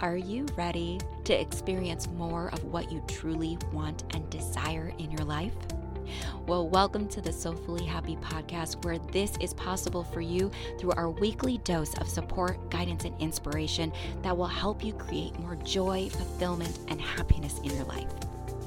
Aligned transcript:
Are 0.00 0.16
you 0.16 0.46
ready 0.56 1.00
to 1.24 1.32
experience 1.32 2.06
more 2.06 2.50
of 2.50 2.62
what 2.62 2.92
you 2.92 3.02
truly 3.08 3.58
want 3.72 4.04
and 4.14 4.30
desire 4.30 4.92
in 4.98 5.10
your 5.10 5.24
life? 5.24 5.54
Well, 6.46 6.68
welcome 6.68 7.08
to 7.08 7.20
the 7.20 7.32
Soulfully 7.32 7.84
Happy 7.84 8.14
podcast, 8.14 8.84
where 8.84 8.98
this 8.98 9.36
is 9.40 9.52
possible 9.54 10.04
for 10.04 10.20
you 10.20 10.52
through 10.78 10.92
our 10.92 11.10
weekly 11.10 11.58
dose 11.58 11.94
of 11.94 12.08
support, 12.08 12.70
guidance, 12.70 13.06
and 13.06 13.20
inspiration 13.20 13.92
that 14.22 14.36
will 14.36 14.46
help 14.46 14.84
you 14.84 14.92
create 14.92 15.36
more 15.40 15.56
joy, 15.56 16.08
fulfillment, 16.10 16.78
and 16.86 17.00
happiness 17.00 17.58
in 17.58 17.74
your 17.74 17.84
life. 17.86 18.06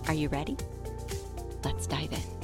Are 0.07 0.13
you 0.13 0.27
ready? 0.27 0.57
Let's 1.63 1.87
dive 1.87 2.11
in. 2.11 2.40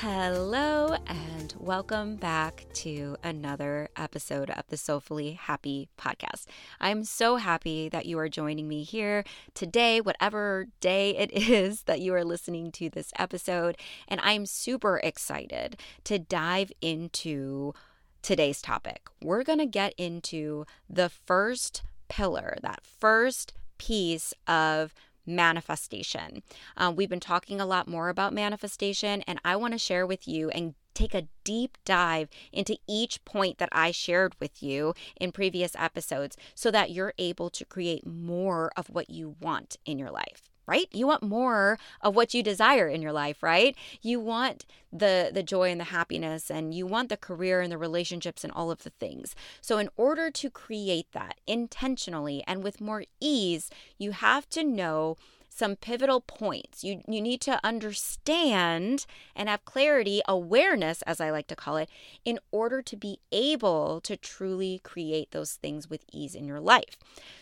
Hello, 0.00 0.94
and 1.08 1.52
welcome 1.58 2.14
back 2.14 2.66
to 2.72 3.16
another 3.24 3.88
episode 3.96 4.48
of 4.48 4.62
the 4.68 4.76
Soulfully 4.76 5.32
Happy 5.32 5.88
podcast. 5.98 6.46
I'm 6.80 7.02
so 7.02 7.34
happy 7.34 7.88
that 7.88 8.06
you 8.06 8.16
are 8.20 8.28
joining 8.28 8.68
me 8.68 8.84
here 8.84 9.24
today, 9.54 10.00
whatever 10.00 10.68
day 10.78 11.16
it 11.16 11.32
is 11.50 11.82
that 11.82 12.00
you 12.00 12.14
are 12.14 12.24
listening 12.24 12.70
to 12.72 12.88
this 12.88 13.12
episode. 13.18 13.76
And 14.06 14.20
I'm 14.22 14.46
super 14.46 15.00
excited 15.02 15.80
to 16.04 16.16
dive 16.20 16.70
into 16.80 17.74
today's 18.22 18.62
topic. 18.62 19.08
We're 19.20 19.42
going 19.42 19.58
to 19.58 19.66
get 19.66 19.94
into 19.98 20.64
the 20.88 21.08
first 21.08 21.82
pillar, 22.08 22.56
that 22.62 22.86
first 22.86 23.52
piece 23.78 24.32
of 24.46 24.94
manifestation. 25.28 26.42
Um, 26.76 26.96
we've 26.96 27.08
been 27.08 27.20
talking 27.20 27.60
a 27.60 27.66
lot 27.66 27.86
more 27.86 28.08
about 28.08 28.32
manifestation, 28.32 29.22
and 29.26 29.40
I 29.44 29.56
want 29.56 29.72
to 29.74 29.78
share 29.78 30.06
with 30.06 30.26
you 30.26 30.50
and 30.50 30.74
take 30.94 31.14
a 31.14 31.28
deep 31.44 31.78
dive 31.84 32.28
into 32.52 32.76
each 32.88 33.24
point 33.24 33.58
that 33.58 33.68
I 33.70 33.92
shared 33.92 34.34
with 34.40 34.62
you 34.62 34.94
in 35.20 35.30
previous 35.30 35.76
episodes 35.76 36.36
so 36.54 36.70
that 36.72 36.90
you're 36.90 37.14
able 37.18 37.50
to 37.50 37.64
create 37.64 38.04
more 38.06 38.72
of 38.76 38.88
what 38.88 39.08
you 39.08 39.36
want 39.40 39.76
in 39.84 39.98
your 39.98 40.10
life 40.10 40.50
right 40.68 40.88
you 40.92 41.06
want 41.06 41.22
more 41.22 41.78
of 42.00 42.14
what 42.14 42.34
you 42.34 42.42
desire 42.42 42.86
in 42.86 43.02
your 43.02 43.12
life 43.12 43.42
right 43.42 43.74
you 44.02 44.20
want 44.20 44.66
the 44.92 45.30
the 45.32 45.42
joy 45.42 45.70
and 45.70 45.80
the 45.80 45.84
happiness 45.84 46.50
and 46.50 46.74
you 46.74 46.86
want 46.86 47.08
the 47.08 47.16
career 47.16 47.60
and 47.60 47.72
the 47.72 47.78
relationships 47.78 48.44
and 48.44 48.52
all 48.52 48.70
of 48.70 48.84
the 48.84 48.90
things 48.90 49.34
so 49.60 49.78
in 49.78 49.88
order 49.96 50.30
to 50.30 50.48
create 50.50 51.10
that 51.12 51.40
intentionally 51.46 52.44
and 52.46 52.62
with 52.62 52.80
more 52.80 53.04
ease 53.20 53.70
you 53.98 54.12
have 54.12 54.48
to 54.48 54.62
know 54.62 55.16
some 55.58 55.74
pivotal 55.74 56.20
points. 56.20 56.84
You 56.84 57.02
you 57.08 57.20
need 57.20 57.40
to 57.42 57.58
understand 57.64 59.06
and 59.34 59.48
have 59.48 59.64
clarity, 59.64 60.22
awareness 60.28 61.02
as 61.02 61.20
I 61.20 61.30
like 61.30 61.48
to 61.48 61.56
call 61.56 61.76
it, 61.76 61.90
in 62.24 62.38
order 62.52 62.80
to 62.80 62.96
be 62.96 63.18
able 63.32 64.00
to 64.02 64.16
truly 64.16 64.80
create 64.84 65.32
those 65.32 65.54
things 65.54 65.90
with 65.90 66.04
ease 66.12 66.36
in 66.36 66.46
your 66.46 66.60
life. 66.60 66.96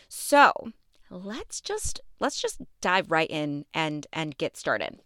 So, 0.09 0.71
let's 1.09 1.61
just 1.61 2.01
let's 2.19 2.41
just 2.41 2.61
dive 2.81 3.11
right 3.11 3.29
in 3.29 3.65
and 3.73 4.07
and 4.11 4.37
get 4.37 4.57
started. 4.57 4.99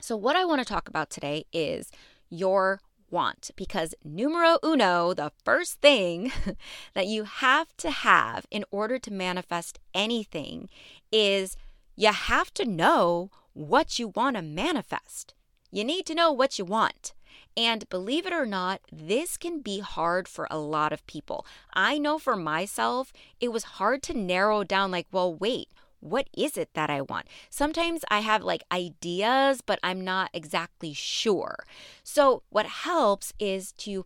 So 0.00 0.16
what 0.16 0.36
I 0.36 0.44
want 0.44 0.60
to 0.60 0.64
talk 0.64 0.88
about 0.88 1.10
today 1.10 1.46
is 1.52 1.90
your 2.28 2.80
want 3.10 3.50
because 3.56 3.94
numero 4.04 4.58
uno, 4.64 5.14
the 5.14 5.32
first 5.44 5.80
thing 5.80 6.32
that 6.94 7.06
you 7.06 7.24
have 7.24 7.74
to 7.78 7.90
have 7.90 8.46
in 8.50 8.64
order 8.70 8.98
to 8.98 9.12
manifest 9.12 9.78
anything 9.94 10.68
is 11.12 11.56
you 11.96 12.12
have 12.12 12.52
to 12.54 12.64
know 12.64 13.30
what 13.52 13.98
you 13.98 14.08
want 14.08 14.36
to 14.36 14.42
manifest. 14.42 15.32
You 15.70 15.84
need 15.84 16.06
to 16.06 16.14
know 16.14 16.32
what 16.32 16.58
you 16.58 16.64
want. 16.64 17.14
And 17.56 17.88
believe 17.88 18.26
it 18.26 18.32
or 18.32 18.46
not, 18.46 18.80
this 18.90 19.36
can 19.36 19.60
be 19.60 19.80
hard 19.80 20.26
for 20.26 20.48
a 20.50 20.58
lot 20.58 20.92
of 20.92 21.06
people. 21.06 21.46
I 21.72 21.98
know 21.98 22.18
for 22.18 22.36
myself, 22.36 23.12
it 23.40 23.52
was 23.52 23.64
hard 23.64 24.02
to 24.04 24.14
narrow 24.14 24.64
down, 24.64 24.90
like, 24.90 25.06
well, 25.12 25.32
wait, 25.32 25.68
what 26.00 26.28
is 26.36 26.58
it 26.58 26.70
that 26.74 26.90
I 26.90 27.00
want? 27.00 27.26
Sometimes 27.48 28.04
I 28.10 28.20
have 28.20 28.42
like 28.42 28.62
ideas, 28.70 29.60
but 29.64 29.78
I'm 29.82 30.02
not 30.02 30.30
exactly 30.34 30.92
sure. 30.92 31.64
So, 32.02 32.42
what 32.50 32.66
helps 32.66 33.32
is 33.38 33.72
to 33.72 34.04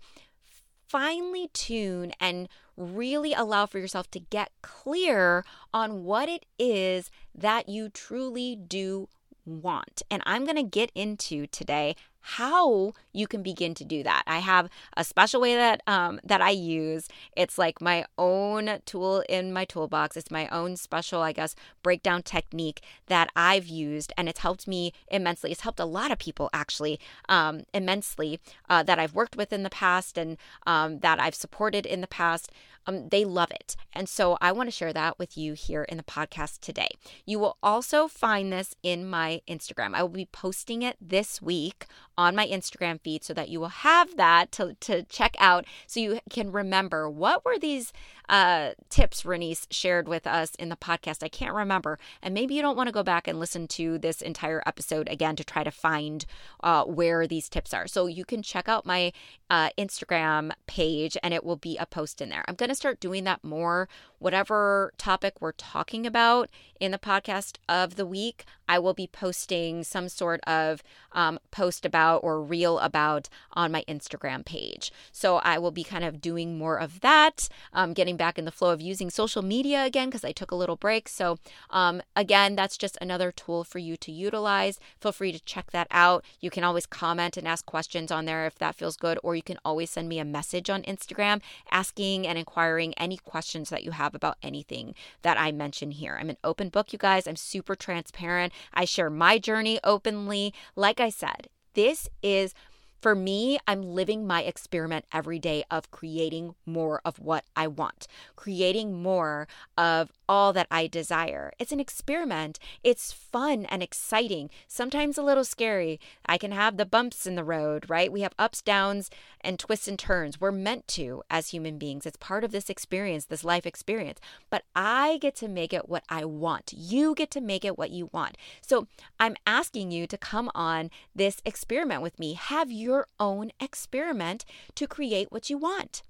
finely 0.86 1.48
tune 1.52 2.12
and 2.20 2.48
really 2.76 3.34
allow 3.34 3.66
for 3.66 3.78
yourself 3.78 4.10
to 4.12 4.20
get 4.20 4.52
clear 4.62 5.44
on 5.74 6.04
what 6.04 6.28
it 6.28 6.46
is 6.58 7.10
that 7.34 7.68
you 7.68 7.88
truly 7.88 8.54
do 8.54 9.08
want. 9.44 10.02
And 10.10 10.22
I'm 10.24 10.44
going 10.44 10.56
to 10.56 10.62
get 10.62 10.92
into 10.94 11.46
today 11.46 11.96
how 12.20 12.92
you 13.12 13.26
can 13.26 13.42
begin 13.42 13.74
to 13.74 13.84
do 13.84 14.02
that. 14.02 14.22
I 14.26 14.38
have 14.38 14.68
a 14.96 15.04
special 15.04 15.40
way 15.40 15.54
that 15.54 15.82
um, 15.86 16.20
that 16.24 16.40
I 16.40 16.50
use. 16.50 17.08
It's 17.36 17.58
like 17.58 17.80
my 17.80 18.04
own 18.16 18.80
tool 18.84 19.22
in 19.28 19.52
my 19.52 19.64
toolbox. 19.64 20.16
It's 20.16 20.30
my 20.30 20.48
own 20.48 20.76
special, 20.76 21.22
I 21.22 21.32
guess, 21.32 21.54
breakdown 21.82 22.22
technique 22.22 22.82
that 23.06 23.30
I've 23.34 23.66
used, 23.66 24.12
and 24.16 24.28
it's 24.28 24.40
helped 24.40 24.68
me 24.68 24.92
immensely. 25.10 25.52
It's 25.52 25.62
helped 25.62 25.80
a 25.80 25.84
lot 25.84 26.10
of 26.10 26.18
people 26.18 26.50
actually 26.52 27.00
um, 27.28 27.62
immensely 27.72 28.40
uh, 28.68 28.82
that 28.82 28.98
I've 28.98 29.14
worked 29.14 29.36
with 29.36 29.52
in 29.52 29.62
the 29.62 29.70
past 29.70 30.18
and 30.18 30.36
um, 30.66 31.00
that 31.00 31.20
I've 31.20 31.34
supported 31.34 31.86
in 31.86 32.00
the 32.00 32.06
past. 32.06 32.50
Um, 32.88 33.08
they 33.10 33.24
love 33.24 33.50
it. 33.50 33.76
And 33.92 34.08
so 34.08 34.38
I 34.40 34.50
want 34.52 34.68
to 34.68 34.74
share 34.74 34.92
that 34.92 35.18
with 35.18 35.36
you 35.36 35.52
here 35.52 35.82
in 35.82 35.98
the 35.98 36.02
podcast 36.02 36.60
today. 36.60 36.88
You 37.26 37.38
will 37.38 37.58
also 37.62 38.08
find 38.08 38.52
this 38.52 38.74
in 38.82 39.08
my 39.08 39.42
Instagram. 39.46 39.94
I 39.94 40.02
will 40.02 40.08
be 40.08 40.28
posting 40.32 40.82
it 40.82 40.96
this 41.00 41.42
week 41.42 41.86
on 42.16 42.34
my 42.34 42.46
Instagram 42.46 43.00
feed 43.00 43.22
so 43.22 43.34
that 43.34 43.48
you 43.48 43.60
will 43.60 43.68
have 43.68 44.16
that 44.16 44.50
to, 44.52 44.74
to 44.80 45.02
check 45.04 45.36
out 45.38 45.64
so 45.86 46.00
you 46.00 46.20
can 46.30 46.50
remember 46.50 47.08
what 47.08 47.44
were 47.44 47.58
these 47.58 47.92
uh, 48.28 48.70
tips 48.90 49.22
Renese 49.22 49.66
shared 49.70 50.08
with 50.08 50.26
us 50.26 50.54
in 50.56 50.68
the 50.68 50.76
podcast. 50.76 51.22
I 51.22 51.28
can't 51.28 51.54
remember. 51.54 51.98
And 52.22 52.34
maybe 52.34 52.54
you 52.54 52.62
don't 52.62 52.76
want 52.76 52.88
to 52.88 52.92
go 52.92 53.02
back 53.02 53.28
and 53.28 53.38
listen 53.38 53.68
to 53.68 53.98
this 53.98 54.20
entire 54.20 54.62
episode 54.66 55.08
again 55.08 55.36
to 55.36 55.44
try 55.44 55.62
to 55.64 55.70
find 55.70 56.24
uh, 56.62 56.84
where 56.84 57.26
these 57.26 57.48
tips 57.48 57.72
are. 57.72 57.86
So 57.86 58.06
you 58.06 58.24
can 58.24 58.42
check 58.42 58.68
out 58.68 58.84
my 58.84 59.12
uh, 59.48 59.70
Instagram 59.78 60.50
page 60.66 61.16
and 61.22 61.32
it 61.32 61.44
will 61.44 61.56
be 61.56 61.76
a 61.78 61.86
post 61.86 62.20
in 62.20 62.28
there. 62.28 62.44
I'm 62.48 62.54
going 62.54 62.68
to 62.68 62.74
start 62.78 63.00
doing 63.00 63.24
that 63.24 63.44
more. 63.44 63.88
Whatever 64.18 64.92
topic 64.96 65.34
we're 65.40 65.52
talking 65.52 66.06
about 66.06 66.48
in 66.80 66.92
the 66.92 66.98
podcast 66.98 67.58
of 67.68 67.96
the 67.96 68.06
week, 68.06 68.46
I 68.68 68.78
will 68.78 68.94
be 68.94 69.06
posting 69.06 69.82
some 69.84 70.08
sort 70.08 70.40
of 70.46 70.82
um, 71.12 71.38
post 71.50 71.84
about 71.84 72.18
or 72.18 72.42
reel 72.42 72.78
about 72.78 73.28
on 73.52 73.72
my 73.72 73.84
Instagram 73.88 74.44
page. 74.44 74.92
So 75.10 75.36
I 75.38 75.58
will 75.58 75.70
be 75.70 75.84
kind 75.84 76.04
of 76.04 76.20
doing 76.20 76.58
more 76.58 76.78
of 76.78 77.00
that, 77.00 77.48
um, 77.72 77.92
getting 77.94 78.16
back 78.16 78.38
in 78.38 78.44
the 78.44 78.52
flow 78.52 78.70
of 78.70 78.80
using 78.80 79.10
social 79.10 79.42
media 79.42 79.84
again 79.84 80.08
because 80.08 80.24
I 80.24 80.32
took 80.32 80.50
a 80.50 80.56
little 80.56 80.76
break. 80.76 81.08
So, 81.08 81.38
um, 81.70 82.02
again, 82.14 82.54
that's 82.54 82.76
just 82.76 82.98
another 83.00 83.32
tool 83.32 83.64
for 83.64 83.78
you 83.78 83.96
to 83.96 84.12
utilize. 84.12 84.78
Feel 85.00 85.12
free 85.12 85.32
to 85.32 85.40
check 85.40 85.70
that 85.70 85.86
out. 85.90 86.24
You 86.40 86.50
can 86.50 86.64
always 86.64 86.86
comment 86.86 87.36
and 87.36 87.48
ask 87.48 87.64
questions 87.64 88.10
on 88.10 88.26
there 88.26 88.46
if 88.46 88.58
that 88.58 88.74
feels 88.74 88.96
good, 88.96 89.18
or 89.22 89.34
you 89.34 89.42
can 89.42 89.58
always 89.64 89.90
send 89.90 90.08
me 90.08 90.18
a 90.18 90.24
message 90.24 90.68
on 90.68 90.82
Instagram 90.82 91.40
asking 91.70 92.26
and 92.26 92.38
inquiring 92.38 92.94
any 92.94 93.16
questions 93.16 93.70
that 93.70 93.84
you 93.84 93.92
have 93.92 94.14
about 94.14 94.36
anything 94.42 94.94
that 95.22 95.38
I 95.38 95.52
mention 95.52 95.90
here. 95.90 96.18
I'm 96.20 96.30
an 96.30 96.36
open 96.44 96.68
book, 96.68 96.92
you 96.92 96.98
guys. 96.98 97.26
I'm 97.26 97.36
super 97.36 97.74
transparent. 97.74 98.52
I 98.72 98.84
share 98.84 99.10
my 99.10 99.38
journey 99.38 99.78
openly. 99.84 100.54
Like 100.76 101.00
I 101.00 101.10
said, 101.10 101.48
this 101.74 102.08
is 102.22 102.54
for 103.00 103.14
me, 103.14 103.58
I'm 103.66 103.82
living 103.82 104.26
my 104.26 104.42
experiment 104.42 105.04
every 105.12 105.38
day 105.38 105.64
of 105.70 105.90
creating 105.90 106.54
more 106.66 107.00
of 107.04 107.18
what 107.18 107.44
I 107.54 107.66
want, 107.68 108.08
creating 108.34 109.00
more 109.02 109.46
of 109.76 110.10
all 110.28 110.52
that 110.52 110.66
I 110.70 110.88
desire. 110.88 111.52
It's 111.58 111.72
an 111.72 111.80
experiment. 111.80 112.58
It's 112.82 113.12
fun 113.12 113.66
and 113.66 113.82
exciting, 113.82 114.50
sometimes 114.66 115.16
a 115.16 115.22
little 115.22 115.44
scary. 115.44 116.00
I 116.26 116.38
can 116.38 116.52
have 116.52 116.76
the 116.76 116.84
bumps 116.84 117.26
in 117.26 117.34
the 117.36 117.44
road, 117.44 117.88
right? 117.88 118.12
We 118.12 118.22
have 118.22 118.34
ups, 118.38 118.60
downs, 118.60 119.10
and 119.40 119.58
twists 119.58 119.88
and 119.88 119.98
turns. 119.98 120.40
We're 120.40 120.50
meant 120.50 120.88
to 120.88 121.22
as 121.30 121.48
human 121.48 121.78
beings. 121.78 122.04
It's 122.04 122.16
part 122.16 122.44
of 122.44 122.50
this 122.50 122.68
experience, 122.68 123.26
this 123.26 123.44
life 123.44 123.66
experience. 123.66 124.18
But 124.50 124.64
I 124.74 125.18
get 125.18 125.36
to 125.36 125.48
make 125.48 125.72
it 125.72 125.88
what 125.88 126.04
I 126.08 126.24
want. 126.24 126.72
You 126.76 127.14
get 127.14 127.30
to 127.32 127.40
make 127.40 127.64
it 127.64 127.78
what 127.78 127.90
you 127.90 128.10
want. 128.12 128.36
So 128.60 128.88
I'm 129.20 129.36
asking 129.46 129.92
you 129.92 130.06
to 130.08 130.18
come 130.18 130.50
on 130.54 130.90
this 131.14 131.40
experiment 131.44 132.02
with 132.02 132.18
me. 132.18 132.34
Have 132.34 132.70
you 132.70 132.87
your 132.88 133.06
own 133.20 133.50
experiment 133.60 134.44
to 134.74 134.86
create 134.86 135.28
what 135.30 135.50
you 135.50 135.58
want. 135.58 136.02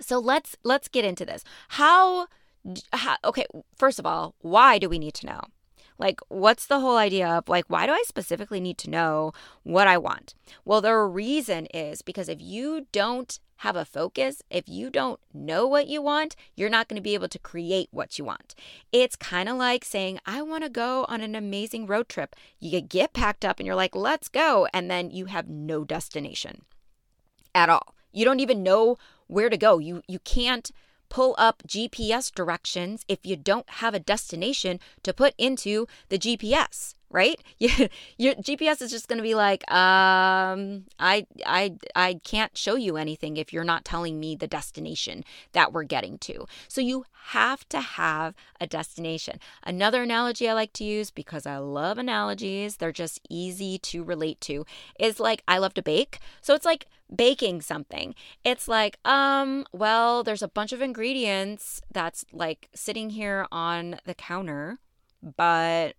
So 0.00 0.18
let's 0.18 0.56
let's 0.62 0.88
get 0.88 1.04
into 1.04 1.24
this. 1.26 1.42
How, 1.80 2.28
how 2.92 3.16
okay, 3.24 3.46
first 3.76 3.98
of 3.98 4.06
all, 4.06 4.34
why 4.40 4.78
do 4.78 4.88
we 4.88 4.98
need 4.98 5.14
to 5.14 5.26
know? 5.26 5.42
Like, 6.00 6.20
what's 6.28 6.66
the 6.66 6.80
whole 6.80 6.96
idea 6.96 7.28
of 7.28 7.46
like, 7.46 7.66
why 7.68 7.84
do 7.86 7.92
I 7.92 8.02
specifically 8.06 8.58
need 8.58 8.78
to 8.78 8.90
know 8.90 9.32
what 9.64 9.86
I 9.86 9.98
want? 9.98 10.34
Well, 10.64 10.80
the 10.80 10.96
reason 10.96 11.66
is 11.66 12.00
because 12.00 12.30
if 12.30 12.40
you 12.40 12.86
don't 12.90 13.38
have 13.56 13.76
a 13.76 13.84
focus, 13.84 14.42
if 14.48 14.66
you 14.66 14.88
don't 14.88 15.20
know 15.34 15.66
what 15.66 15.88
you 15.88 16.00
want, 16.00 16.36
you're 16.56 16.70
not 16.70 16.88
going 16.88 16.96
to 16.96 17.02
be 17.02 17.12
able 17.12 17.28
to 17.28 17.38
create 17.38 17.88
what 17.90 18.18
you 18.18 18.24
want. 18.24 18.54
It's 18.90 19.14
kind 19.14 19.46
of 19.46 19.58
like 19.58 19.84
saying, 19.84 20.20
I 20.24 20.40
want 20.40 20.64
to 20.64 20.70
go 20.70 21.04
on 21.06 21.20
an 21.20 21.34
amazing 21.34 21.86
road 21.86 22.08
trip. 22.08 22.34
You 22.58 22.80
get 22.80 23.12
packed 23.12 23.44
up 23.44 23.60
and 23.60 23.66
you're 23.66 23.76
like, 23.76 23.94
let's 23.94 24.28
go. 24.28 24.66
And 24.72 24.90
then 24.90 25.10
you 25.10 25.26
have 25.26 25.50
no 25.50 25.84
destination 25.84 26.62
at 27.54 27.68
all. 27.68 27.94
You 28.10 28.24
don't 28.24 28.40
even 28.40 28.62
know 28.62 28.96
where 29.26 29.50
to 29.50 29.58
go. 29.58 29.78
You, 29.78 30.00
you 30.08 30.18
can't 30.20 30.70
pull 31.10 31.34
up 31.36 31.62
GPS 31.66 32.32
directions 32.32 33.04
if 33.08 33.18
you 33.24 33.36
don't 33.36 33.68
have 33.68 33.92
a 33.92 33.98
destination 33.98 34.80
to 35.02 35.12
put 35.12 35.34
into 35.36 35.86
the 36.08 36.18
GPS 36.18 36.94
right? 37.10 37.40
your 37.58 38.34
GPS 38.34 38.80
is 38.80 38.90
just 38.90 39.08
going 39.08 39.18
to 39.18 39.22
be 39.22 39.34
like, 39.34 39.68
um, 39.70 40.84
I, 40.98 41.26
I, 41.44 41.76
I 41.94 42.20
can't 42.24 42.56
show 42.56 42.76
you 42.76 42.96
anything 42.96 43.36
if 43.36 43.52
you're 43.52 43.64
not 43.64 43.84
telling 43.84 44.20
me 44.20 44.36
the 44.36 44.46
destination 44.46 45.24
that 45.52 45.72
we're 45.72 45.84
getting 45.84 46.18
to. 46.18 46.46
So 46.68 46.80
you 46.80 47.04
have 47.30 47.68
to 47.68 47.80
have 47.80 48.34
a 48.60 48.66
destination. 48.66 49.38
Another 49.62 50.02
analogy 50.02 50.48
I 50.48 50.54
like 50.54 50.72
to 50.74 50.84
use 50.84 51.10
because 51.10 51.46
I 51.46 51.58
love 51.58 51.98
analogies, 51.98 52.76
they're 52.76 52.92
just 52.92 53.20
easy 53.28 53.78
to 53.78 54.02
relate 54.02 54.40
to, 54.42 54.64
is 54.98 55.20
like 55.20 55.42
I 55.46 55.58
love 55.58 55.74
to 55.74 55.82
bake. 55.82 56.18
So 56.40 56.54
it's 56.54 56.64
like 56.64 56.86
baking 57.14 57.60
something. 57.62 58.14
It's 58.44 58.68
like, 58.68 58.98
um, 59.04 59.66
well, 59.72 60.22
there's 60.22 60.42
a 60.42 60.48
bunch 60.48 60.72
of 60.72 60.80
ingredients 60.80 61.82
that's 61.92 62.24
like 62.32 62.68
sitting 62.74 63.10
here 63.10 63.46
on 63.50 64.00
the 64.04 64.14
counter, 64.14 64.78
but 65.22 65.94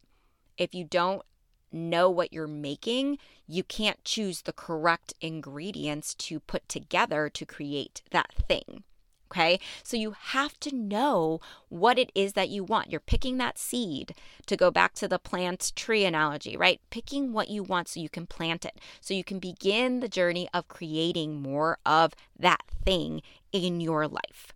if 0.58 0.74
you 0.74 0.84
don't 0.84 1.24
know 1.72 2.10
what 2.10 2.34
you're 2.34 2.48
making, 2.48 3.18
you 3.48 3.64
can't 3.64 4.04
choose 4.04 4.42
the 4.42 4.54
correct 4.54 5.14
ingredients 5.22 6.14
to 6.16 6.40
put 6.40 6.68
together 6.68 7.30
to 7.30 7.46
create 7.46 8.02
that 8.12 8.34
thing. 8.48 8.84
Okay, 9.32 9.62
so 9.82 9.96
you 9.96 10.12
have 10.12 10.60
to 10.60 10.76
know 10.76 11.40
what 11.70 11.98
it 11.98 12.12
is 12.14 12.34
that 12.34 12.50
you 12.50 12.66
want. 12.66 12.92
You're 12.92 13.00
picking 13.00 13.38
that 13.38 13.58
seed 13.58 14.14
to 14.46 14.58
go 14.58 14.72
back 14.72 14.94
to 14.96 15.08
the 15.08 15.20
plant 15.20 15.72
tree 15.74 16.04
analogy, 16.04 16.58
right? 16.58 16.82
Picking 16.90 17.32
what 17.32 17.48
you 17.48 17.64
want 17.64 17.88
so 17.88 18.02
you 18.02 18.10
can 18.10 18.28
plant 18.28 18.66
it, 18.66 18.78
so 19.00 19.14
you 19.14 19.24
can 19.24 19.40
begin 19.40 20.02
the 20.02 20.10
journey 20.10 20.50
of 20.54 20.68
creating 20.68 21.42
more 21.42 21.78
of 21.86 22.12
that 22.38 22.64
thing 22.84 23.22
in 23.54 23.80
your 23.80 24.06
life. 24.06 24.52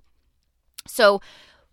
So, 0.88 1.21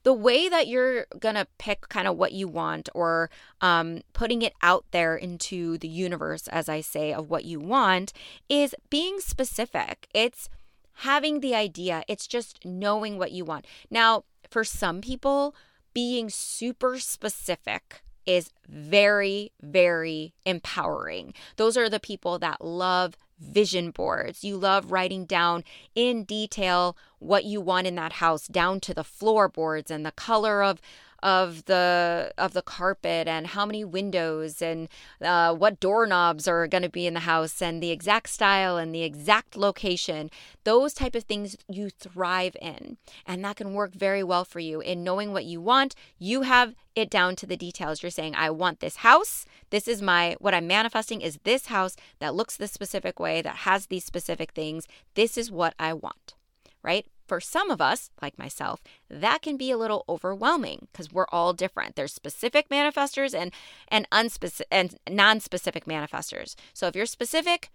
the 0.03 0.13
way 0.13 0.49
that 0.49 0.67
you're 0.67 1.07
going 1.19 1.35
to 1.35 1.47
pick 1.59 1.89
kind 1.89 2.09
of 2.09 2.17
what 2.17 2.33
you 2.33 2.49
want 2.49 2.89
or 2.95 3.31
um, 3.61 4.03
putting 4.13 4.43
it 4.43 4.55
out 4.63 4.85
there 4.91 5.17
into 5.17 5.79
the 5.79 5.89
universe, 5.89 6.49
as 6.49 6.69
I 6.69 6.81
say, 6.81 7.13
of 7.13 7.31
what 7.31 7.45
you 7.45 7.61
want 7.61 8.13
is 8.49 8.75
being 8.91 9.21
specific. 9.21 10.09
It's 10.13 10.49
having 10.97 11.41
the 11.41 11.55
idea, 11.55 12.05
it's 12.09 12.27
just 12.27 12.65
knowing 12.65 13.19
what 13.19 13.33
you 13.33 13.45
want. 13.45 13.67
Now, 13.91 14.25
for 14.51 14.65
some 14.65 15.01
people, 15.01 15.55
being 15.95 16.31
super 16.31 16.99
specific 16.99 18.03
is 18.25 18.51
very, 18.69 19.53
very 19.61 20.33
empowering. 20.45 21.35
Those 21.57 21.77
are 21.77 21.89
the 21.89 22.01
people 22.01 22.39
that 22.39 22.65
love 22.65 23.17
vision 23.43 23.91
boards. 23.91 24.45
You 24.45 24.57
love 24.57 24.93
writing 24.93 25.25
down 25.25 25.65
in 25.95 26.25
detail 26.25 26.97
what 27.19 27.45
you 27.45 27.61
want 27.61 27.87
in 27.87 27.95
that 27.97 28.15
house, 28.15 28.47
down 28.47 28.81
to 28.81 28.95
the 28.95 29.05
floorboards 29.05 29.91
and 29.91 30.07
the 30.07 30.13
color 30.13 30.63
of 30.63 30.81
of 31.23 31.67
the 31.67 32.33
of 32.37 32.53
the 32.53 32.63
carpet 32.63 33.29
and 33.29 33.49
how 33.49 33.65
many 33.65 33.85
windows 33.85 34.61
and 34.61 34.89
uh, 35.21 35.55
what 35.55 35.81
doorknobs 35.81 36.49
are 36.49 36.67
going 36.67 36.83
to 36.83 36.89
be 36.89 37.07
in 37.07 37.15
the 37.15 37.21
house 37.21 37.63
and 37.63 37.83
the 37.83 37.91
exact 37.91 38.29
style 38.29 38.77
and 38.77 38.95
the 38.95 39.03
exact 39.03 39.57
location. 39.57 40.31
Those 40.65 40.95
type 40.95 41.15
of 41.15 41.25
things 41.25 41.57
you 41.69 41.91
thrive 41.91 42.57
in 42.61 42.97
and 43.27 43.45
that 43.45 43.57
can 43.57 43.75
work 43.75 43.95
very 43.95 44.23
well 44.23 44.45
for 44.45 44.61
you. 44.61 44.81
In 44.81 45.05
knowing 45.05 45.33
what 45.33 45.45
you 45.45 45.61
want 45.61 45.95
you 46.19 46.43
have 46.43 46.75
it 46.95 47.09
down 47.09 47.37
to 47.37 47.47
the 47.47 47.57
details. 47.57 48.03
You're 48.03 48.11
saying 48.11 48.35
i 48.35 48.51
want 48.51 48.81
this 48.81 48.97
house. 48.97 49.47
This 49.71 49.87
is 49.87 50.03
my 50.03 50.37
what 50.41 50.55
i'm 50.55 50.67
manifesting 50.67 51.21
is 51.21 51.39
this 51.45 51.67
house 51.67 51.97
that 52.19 52.35
looks 52.35 52.57
this 52.57 52.73
specific 52.73 53.21
way 53.21 53.43
that 53.43 53.57
has 53.57 53.87
these 53.87 54.05
specific 54.05 54.53
things. 54.53 54.89
This 55.15 55.39
is 55.39 55.51
what 55.51 55.75
i 55.79 55.93
want. 55.93 56.35
Right 56.83 57.07
for 57.33 57.41
some 57.41 57.71
of 57.71 57.81
us, 57.81 58.11
like 58.21 58.39
myself, 58.39 58.83
that 59.09 59.41
can 59.41 59.57
be 59.57 59.71
a 59.71 59.79
little 59.79 60.05
overwhelming 60.07 60.87
because 60.93 61.11
we're 61.11 61.25
all 61.33 61.55
different. 61.55 61.97
There's 61.97 62.13
specific 62.13 62.69
manifestors 62.69 63.35
and 63.35 63.55
and 63.89 64.07
unspecific 64.11 64.65
and 64.71 64.99
non-specific 65.09 65.87
manifestors. 65.87 66.57
So 66.75 66.89
if 66.89 66.95
you're 66.95 67.07
specific, 67.07 67.71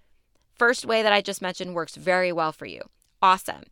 first 0.53 0.85
way 0.85 1.01
that 1.01 1.11
I 1.11 1.21
just 1.21 1.41
mentioned 1.41 1.73
works 1.73 1.95
very 1.95 2.31
well 2.31 2.51
for 2.51 2.67
you. 2.67 2.81
Awesome 3.19 3.63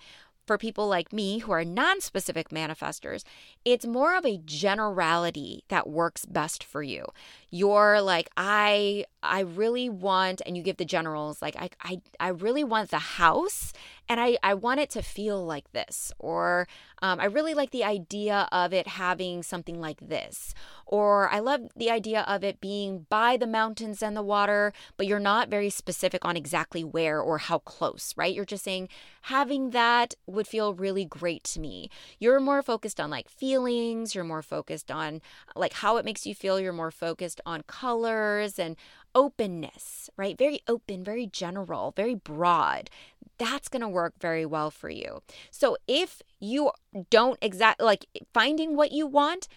for 0.46 0.58
people 0.58 0.88
like 0.88 1.12
me 1.12 1.40
who 1.40 1.52
are 1.52 1.66
non 1.66 2.02
specific 2.02 2.50
manifestors, 2.50 3.24
it's 3.64 3.86
more 3.86 4.16
of 4.16 4.26
a 4.26 4.38
generality 4.46 5.64
that 5.70 5.90
works 5.90 6.26
best 6.26 6.64
for 6.64 6.84
you. 6.84 7.06
You're 7.50 8.02
like, 8.02 8.30
I 8.38 9.06
I 9.28 9.42
really 9.42 9.90
want, 9.90 10.42
and 10.46 10.56
you 10.56 10.64
give 10.64 10.78
the 10.78 10.86
generals, 10.86 11.42
like, 11.42 11.56
I 11.56 11.70
I, 11.82 12.02
I 12.20 12.28
really 12.30 12.64
want 12.64 12.92
the 12.92 13.00
house 13.00 13.74
and 14.08 14.20
I, 14.20 14.38
I 14.44 14.54
want 14.54 14.80
it 14.80 14.90
to 14.92 15.02
feel 15.02 15.44
like 15.44 15.72
this. 15.72 16.12
Or 16.20 16.68
um, 17.02 17.20
I 17.20 17.26
really 17.26 17.54
like 17.54 17.72
the 17.72 17.84
idea 17.84 18.48
of 18.52 18.74
it 18.74 18.88
having 18.88 19.42
something 19.44 19.80
like 19.82 20.00
this. 20.00 20.54
Or 20.86 21.30
I 21.30 21.40
love 21.40 21.62
the 21.76 21.90
idea 21.90 22.22
of 22.28 22.44
it 22.44 22.62
being 22.62 23.08
by 23.10 23.38
the 23.38 23.48
mountains 23.48 24.04
and 24.04 24.16
the 24.16 24.22
water, 24.22 24.74
but 24.98 25.08
you're 25.08 25.20
not 25.20 25.50
very 25.50 25.72
specific 25.72 26.24
on 26.24 26.38
exactly 26.38 26.84
where 26.84 27.20
or 27.20 27.40
how 27.40 27.60
close, 27.60 28.14
right? 28.16 28.34
You're 28.34 28.46
just 28.46 28.64
saying 28.64 28.90
having 29.24 29.72
that 29.72 30.14
would 30.28 30.48
feel 30.48 30.76
really 30.76 31.06
great 31.06 31.44
to 31.46 31.60
me. 31.60 31.90
You're 32.20 32.40
more 32.40 32.62
focused 32.62 33.00
on 33.00 33.10
like 33.10 33.28
feelings, 33.30 34.14
you're 34.14 34.24
more 34.24 34.44
focused 34.44 34.92
on 34.92 35.22
like 35.56 35.74
how 35.74 35.98
it 35.98 36.06
makes 36.06 36.28
you 36.28 36.36
feel, 36.36 36.60
you're 36.60 36.74
more 36.74 36.92
focused 36.92 37.42
on 37.46 37.64
colors 37.64 38.60
and 38.60 38.76
openness, 39.16 40.10
right? 40.18 40.38
Very 40.38 40.60
open, 40.68 41.04
very 41.04 41.26
general, 41.26 41.94
very 41.96 42.14
broad. 42.14 42.90
That's 43.38 43.70
going 43.70 43.82
to 43.82 43.90
work 43.90 44.14
very 44.20 44.46
well 44.46 44.70
for 44.70 44.90
you. 44.90 45.22
So 45.50 45.78
if 45.88 46.22
you 46.40 46.72
don't 47.10 47.40
exactly 47.42 47.86
like 47.86 48.06
finding 48.34 48.76
what 48.76 48.92
you 48.92 49.08
want, 49.08 49.48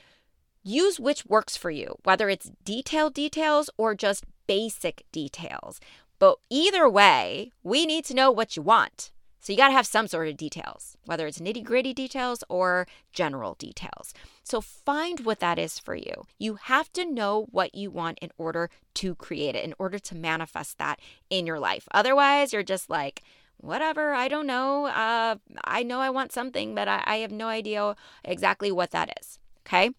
use 0.62 0.98
which 0.98 1.26
works 1.26 1.56
for 1.56 1.70
you, 1.70 1.96
whether 2.04 2.28
it's 2.28 2.50
detailed 2.64 3.14
details 3.14 3.68
or 3.76 3.94
just 3.94 4.24
basic 4.46 5.04
details. 5.12 5.80
But 6.18 6.38
either 6.50 6.88
way, 6.88 7.52
we 7.62 7.86
need 7.86 8.04
to 8.06 8.14
know 8.14 8.30
what 8.30 8.56
you 8.56 8.62
want. 8.62 9.12
So 9.48 9.52
you 9.52 9.56
got 9.56 9.68
to 9.68 9.72
have 9.72 9.86
some 9.86 10.08
sort 10.08 10.28
of 10.28 10.36
details, 10.36 10.98
whether 11.06 11.26
it's 11.26 11.38
nitty 11.38 11.64
gritty 11.64 11.94
details 11.94 12.44
or 12.50 12.86
general 13.14 13.54
details. 13.54 14.12
So 14.44 14.60
find 14.60 15.20
what 15.20 15.40
that 15.40 15.58
is 15.58 15.78
for 15.78 15.94
you. 15.94 16.26
You 16.38 16.56
have 16.64 16.92
to 16.92 17.10
know 17.10 17.46
what 17.50 17.74
you 17.74 17.90
want 17.90 18.18
in 18.20 18.30
order 18.36 18.68
to 18.96 19.14
create 19.14 19.54
it, 19.54 19.64
in 19.64 19.72
order 19.78 19.98
to 19.98 20.14
manifest 20.14 20.76
that 20.76 21.00
in 21.30 21.46
your 21.46 21.58
life. 21.58 21.88
Otherwise, 21.92 22.52
you're 22.52 22.62
just 22.62 22.90
like, 22.90 23.22
whatever, 23.56 24.12
I 24.12 24.28
don't 24.28 24.46
know. 24.46 24.84
Uh, 24.84 25.36
I 25.64 25.82
know 25.82 26.00
I 26.00 26.10
want 26.10 26.30
something, 26.30 26.74
but 26.74 26.86
I, 26.86 27.02
I 27.06 27.16
have 27.16 27.32
no 27.32 27.48
idea 27.48 27.96
exactly 28.26 28.70
what 28.70 28.90
that 28.90 29.18
is. 29.18 29.38
Okay. 29.66 29.92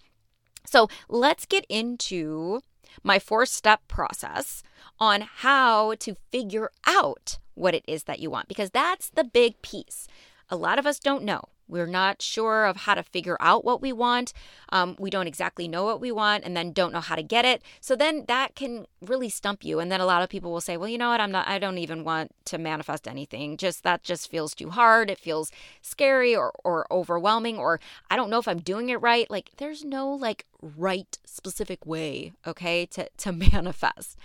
So 0.64 0.90
let's 1.10 1.48
get 1.48 1.66
into 1.70 2.62
my 3.02 3.18
four 3.18 3.48
step 3.48 3.88
process 3.88 4.62
on 5.00 5.22
how 5.22 5.96
to 5.96 6.16
figure 6.32 6.70
out 6.86 7.40
what 7.60 7.76
it 7.76 7.84
is 7.88 8.04
that 8.06 8.20
you 8.20 8.30
want 8.30 8.48
because 8.48 8.72
that's 8.72 9.10
the 9.10 9.24
big 9.24 9.62
piece. 9.62 10.08
A 10.50 10.56
lot 10.56 10.80
of 10.80 10.86
us 10.86 11.00
don't 11.00 11.24
know. 11.24 11.44
We're 11.70 11.86
not 11.86 12.22
sure 12.22 12.66
of 12.66 12.78
how 12.78 12.96
to 12.96 13.04
figure 13.04 13.38
out 13.40 13.64
what 13.64 13.82
we 13.82 13.94
want. 13.94 14.34
Um, 14.70 14.96
we 15.00 15.10
don't 15.10 15.28
exactly 15.28 15.68
know 15.68 15.86
what 15.86 16.02
we 16.02 16.12
want 16.12 16.44
and 16.44 16.58
then 16.58 16.74
don't 16.74 16.92
know 16.92 17.00
how 17.00 17.16
to 17.16 17.24
get 17.24 17.46
it. 17.46 17.62
So 17.80 17.96
then 17.96 18.26
that 18.28 18.56
can 18.56 18.88
really 19.02 19.30
stump 19.30 19.64
you. 19.64 19.80
And 19.80 19.92
then 19.92 20.02
a 20.02 20.06
lot 20.06 20.24
of 20.24 20.30
people 20.30 20.52
will 20.52 20.62
say, 20.62 20.76
well, 20.76 20.90
you 20.90 20.98
know 20.98 21.10
what? 21.10 21.22
I'm 21.22 21.32
not, 21.32 21.48
I 21.48 21.60
don't 21.60 21.78
even 21.78 22.04
want 22.04 22.34
to 22.46 22.58
manifest 22.58 23.08
anything. 23.08 23.56
Just 23.56 23.84
that 23.84 24.04
just 24.04 24.30
feels 24.30 24.56
too 24.56 24.72
hard. 24.72 25.10
It 25.10 25.20
feels 25.20 25.52
scary 25.82 26.36
or, 26.36 26.52
or 26.64 26.92
overwhelming, 26.92 27.58
or 27.58 27.80
I 28.10 28.16
don't 28.16 28.30
know 28.30 28.40
if 28.40 28.48
I'm 28.48 28.60
doing 28.60 28.90
it 28.90 29.02
right. 29.02 29.30
Like 29.30 29.52
there's 29.58 29.86
no 29.86 30.10
like 30.10 30.46
right 30.62 31.18
specific 31.26 31.86
way, 31.86 32.34
okay, 32.46 32.86
to, 32.88 33.10
to 33.18 33.32
manifest. 33.54 34.18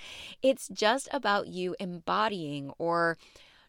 It's 0.42 0.68
just 0.68 1.08
about 1.12 1.48
you 1.48 1.76
embodying 1.78 2.72
or 2.78 3.18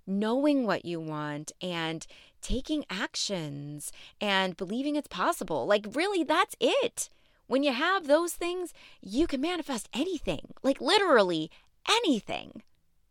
knowing 0.08 0.66
what 0.66 0.86
you 0.86 1.00
want 1.00 1.52
and 1.62 2.06
taking 2.46 2.86
actions 2.92 3.92
and 4.22 4.56
believing 4.56 4.96
it's 4.96 5.08
possible. 5.08 5.66
Like, 5.66 5.88
really, 5.94 6.24
that's 6.24 6.56
it. 6.60 7.10
When 7.48 7.64
you 7.64 7.74
have 7.74 8.06
those 8.06 8.34
things, 8.34 8.72
you 9.02 9.26
can 9.26 9.42
manifest 9.42 9.90
anything, 9.96 10.54
like 10.62 10.80
literally 10.80 11.50
anything. 11.90 12.62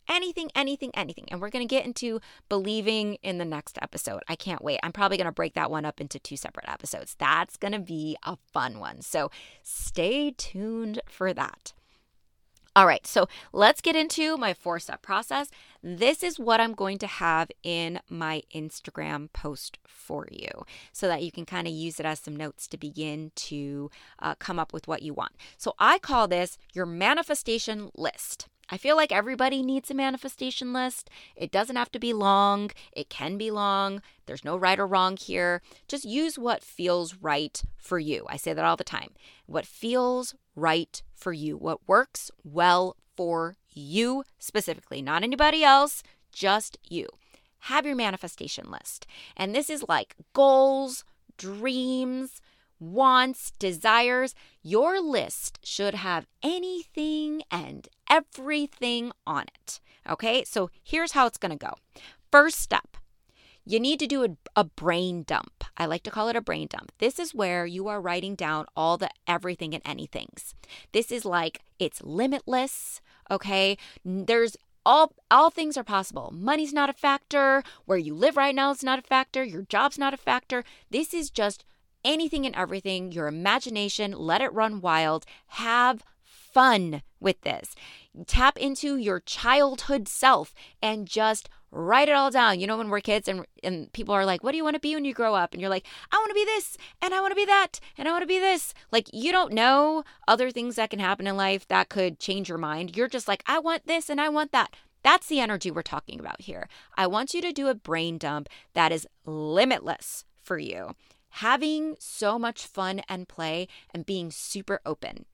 Anything, 0.08 0.50
anything, 0.54 0.90
anything. 0.94 1.24
And 1.30 1.40
we're 1.40 1.50
going 1.50 1.66
to 1.66 1.74
get 1.74 1.86
into 1.86 2.20
believing 2.48 3.14
in 3.22 3.38
the 3.38 3.44
next 3.44 3.78
episode. 3.80 4.22
I 4.28 4.36
can't 4.36 4.62
wait. 4.62 4.78
I'm 4.82 4.92
probably 4.92 5.16
going 5.16 5.24
to 5.24 5.32
break 5.32 5.54
that 5.54 5.70
one 5.70 5.84
up 5.86 6.00
into 6.00 6.18
two 6.18 6.36
separate 6.36 6.68
episodes. 6.68 7.16
That's 7.18 7.56
going 7.56 7.72
to 7.72 7.80
be 7.80 8.16
a 8.22 8.36
fun 8.52 8.78
one. 8.78 9.00
So 9.00 9.30
stay 9.62 10.30
tuned 10.30 11.00
for 11.08 11.32
that. 11.32 11.72
All 12.76 12.88
right, 12.88 13.06
so 13.06 13.28
let's 13.52 13.80
get 13.80 13.94
into 13.94 14.36
my 14.36 14.52
four 14.52 14.80
step 14.80 15.00
process. 15.00 15.48
This 15.80 16.24
is 16.24 16.40
what 16.40 16.60
I'm 16.60 16.72
going 16.72 16.98
to 16.98 17.06
have 17.06 17.52
in 17.62 18.00
my 18.10 18.42
Instagram 18.52 19.32
post 19.32 19.78
for 19.86 20.26
you 20.28 20.48
so 20.92 21.06
that 21.06 21.22
you 21.22 21.30
can 21.30 21.46
kind 21.46 21.68
of 21.68 21.72
use 21.72 22.00
it 22.00 22.06
as 22.06 22.18
some 22.18 22.34
notes 22.34 22.66
to 22.66 22.76
begin 22.76 23.30
to 23.36 23.92
uh, 24.18 24.34
come 24.34 24.58
up 24.58 24.72
with 24.72 24.88
what 24.88 25.02
you 25.02 25.14
want. 25.14 25.34
So 25.56 25.74
I 25.78 26.00
call 26.00 26.26
this 26.26 26.58
your 26.72 26.84
manifestation 26.84 27.90
list. 27.94 28.48
I 28.74 28.76
feel 28.76 28.96
like 28.96 29.12
everybody 29.12 29.62
needs 29.62 29.88
a 29.88 29.94
manifestation 29.94 30.72
list. 30.72 31.08
It 31.36 31.52
doesn't 31.52 31.76
have 31.76 31.92
to 31.92 32.00
be 32.00 32.12
long, 32.12 32.72
it 32.90 33.08
can 33.08 33.38
be 33.38 33.52
long. 33.52 34.02
There's 34.26 34.44
no 34.44 34.56
right 34.56 34.80
or 34.80 34.84
wrong 34.84 35.16
here. 35.16 35.62
Just 35.86 36.04
use 36.04 36.40
what 36.40 36.64
feels 36.64 37.14
right 37.14 37.62
for 37.76 38.00
you. 38.00 38.26
I 38.28 38.36
say 38.36 38.52
that 38.52 38.64
all 38.64 38.76
the 38.76 38.82
time. 38.82 39.10
What 39.46 39.64
feels 39.64 40.34
right 40.56 41.00
for 41.14 41.32
you, 41.32 41.56
what 41.56 41.86
works 41.86 42.32
well 42.42 42.96
for 43.16 43.54
you 43.70 44.24
specifically, 44.40 45.00
not 45.00 45.22
anybody 45.22 45.62
else, 45.62 46.02
just 46.32 46.76
you. 46.88 47.06
Have 47.70 47.86
your 47.86 47.94
manifestation 47.94 48.72
list. 48.72 49.06
And 49.36 49.54
this 49.54 49.70
is 49.70 49.84
like 49.88 50.16
goals, 50.32 51.04
dreams, 51.38 52.40
wants, 52.78 53.52
desires. 53.58 54.34
Your 54.62 55.00
list 55.00 55.58
should 55.62 55.94
have 55.94 56.26
anything 56.42 57.42
and 57.50 57.88
everything 58.10 59.12
on 59.26 59.44
it. 59.54 59.80
Okay, 60.08 60.44
so 60.44 60.70
here's 60.82 61.12
how 61.12 61.26
it's 61.26 61.38
gonna 61.38 61.56
go. 61.56 61.74
First 62.30 62.58
step, 62.58 62.96
you 63.66 63.80
need 63.80 63.98
to 64.00 64.06
do 64.06 64.24
a, 64.24 64.28
a, 64.56 64.64
brain 64.64 65.22
dump. 65.22 65.64
I 65.76 65.86
like 65.86 66.02
to 66.02 66.10
call 66.10 66.28
it 66.28 66.36
a 66.36 66.42
brain 66.42 66.68
dump. 66.68 66.92
This 66.98 67.18
is 67.18 67.34
where 67.34 67.64
you 67.64 67.88
are 67.88 68.00
writing 68.00 68.34
down 68.34 68.66
all 68.76 68.98
the 68.98 69.08
everything 69.26 69.74
and 69.74 69.82
anythings. 69.84 70.54
This 70.92 71.10
is 71.10 71.24
like 71.24 71.60
it's 71.78 72.02
limitless, 72.02 73.00
okay? 73.30 73.78
There's 74.04 74.56
all 74.84 75.14
all 75.30 75.50
things 75.50 75.76
are 75.76 75.84
possible. 75.84 76.30
Money's 76.34 76.74
not 76.74 76.90
a 76.90 76.94
factor, 76.94 77.62
where 77.86 77.98
you 77.98 78.14
live 78.14 78.36
right 78.36 78.54
now 78.54 78.70
is 78.70 78.84
not 78.84 78.98
a 78.98 79.02
factor, 79.02 79.42
your 79.42 79.62
job's 79.62 79.98
not 79.98 80.12
a 80.12 80.18
factor. 80.18 80.62
This 80.90 81.14
is 81.14 81.30
just 81.30 81.64
anything 82.04 82.46
and 82.46 82.54
everything, 82.54 83.12
your 83.12 83.26
imagination, 83.26 84.12
let 84.12 84.40
it 84.40 84.52
run 84.52 84.80
wild. 84.80 85.24
Have 85.48 86.04
fun 86.24 87.02
with 87.18 87.40
this. 87.40 87.74
Tap 88.26 88.56
into 88.58 88.96
your 88.96 89.20
childhood 89.20 90.06
self 90.06 90.54
and 90.80 91.06
just 91.06 91.48
write 91.72 92.08
it 92.08 92.12
all 92.12 92.30
down. 92.30 92.60
You 92.60 92.66
know, 92.68 92.78
when 92.78 92.88
we're 92.88 93.00
kids 93.00 93.26
and, 93.26 93.44
and 93.62 93.92
people 93.92 94.14
are 94.14 94.24
like, 94.24 94.44
What 94.44 94.52
do 94.52 94.56
you 94.56 94.64
want 94.64 94.74
to 94.74 94.80
be 94.80 94.94
when 94.94 95.04
you 95.04 95.12
grow 95.12 95.34
up? 95.34 95.52
And 95.52 95.60
you're 95.60 95.70
like, 95.70 95.86
I 96.12 96.16
want 96.16 96.30
to 96.30 96.34
be 96.34 96.44
this, 96.44 96.76
and 97.02 97.12
I 97.12 97.20
want 97.20 97.32
to 97.32 97.36
be 97.36 97.44
that, 97.44 97.80
and 97.98 98.06
I 98.06 98.12
want 98.12 98.22
to 98.22 98.28
be 98.28 98.38
this. 98.38 98.72
Like, 98.92 99.08
you 99.12 99.32
don't 99.32 99.52
know 99.52 100.04
other 100.28 100.50
things 100.50 100.76
that 100.76 100.90
can 100.90 101.00
happen 101.00 101.26
in 101.26 101.36
life 101.36 101.66
that 101.68 101.88
could 101.88 102.20
change 102.20 102.48
your 102.48 102.58
mind. 102.58 102.96
You're 102.96 103.08
just 103.08 103.26
like, 103.26 103.42
I 103.46 103.58
want 103.58 103.86
this 103.86 104.08
and 104.08 104.20
I 104.20 104.28
want 104.28 104.52
that. 104.52 104.74
That's 105.02 105.26
the 105.26 105.40
energy 105.40 105.70
we're 105.70 105.82
talking 105.82 106.18
about 106.18 106.40
here. 106.40 106.68
I 106.96 107.06
want 107.06 107.34
you 107.34 107.42
to 107.42 107.52
do 107.52 107.68
a 107.68 107.74
brain 107.74 108.16
dump 108.16 108.48
that 108.72 108.90
is 108.90 109.06
limitless 109.26 110.24
for 110.42 110.58
you 110.58 110.94
having 111.38 111.96
so 111.98 112.38
much 112.38 112.64
fun 112.64 113.00
and 113.08 113.26
play 113.26 113.66
and 113.92 114.06
being 114.06 114.30
super 114.30 114.80
open. 114.86 115.24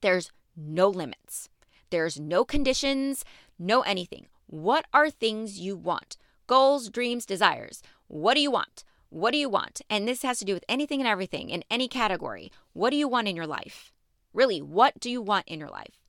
There's 0.00 0.32
no 0.56 0.88
limits, 0.88 1.50
there's 1.90 2.18
no 2.18 2.42
conditions, 2.42 3.22
no 3.58 3.82
anything. 3.82 4.28
What 4.46 4.86
are 4.94 5.10
things 5.10 5.60
you 5.60 5.76
want? 5.76 6.16
Goals, 6.46 6.88
dreams, 6.88 7.26
desires. 7.26 7.82
What 8.08 8.34
do 8.34 8.40
you 8.40 8.50
want? 8.50 8.82
What 9.10 9.32
do 9.32 9.38
you 9.38 9.50
want? 9.50 9.82
And 9.90 10.08
this 10.08 10.22
has 10.22 10.38
to 10.38 10.46
do 10.46 10.54
with 10.54 10.64
anything 10.70 11.00
and 11.00 11.08
everything 11.08 11.50
in 11.50 11.64
any 11.70 11.86
category. 11.86 12.50
What 12.72 12.88
do 12.90 12.96
you 12.96 13.06
want 13.08 13.28
in 13.28 13.36
your 13.36 13.46
life? 13.46 13.92
Really, 14.32 14.62
what 14.62 14.98
do 15.00 15.10
you 15.10 15.20
want 15.20 15.46
in 15.48 15.58
your 15.58 15.68
life? 15.68 16.00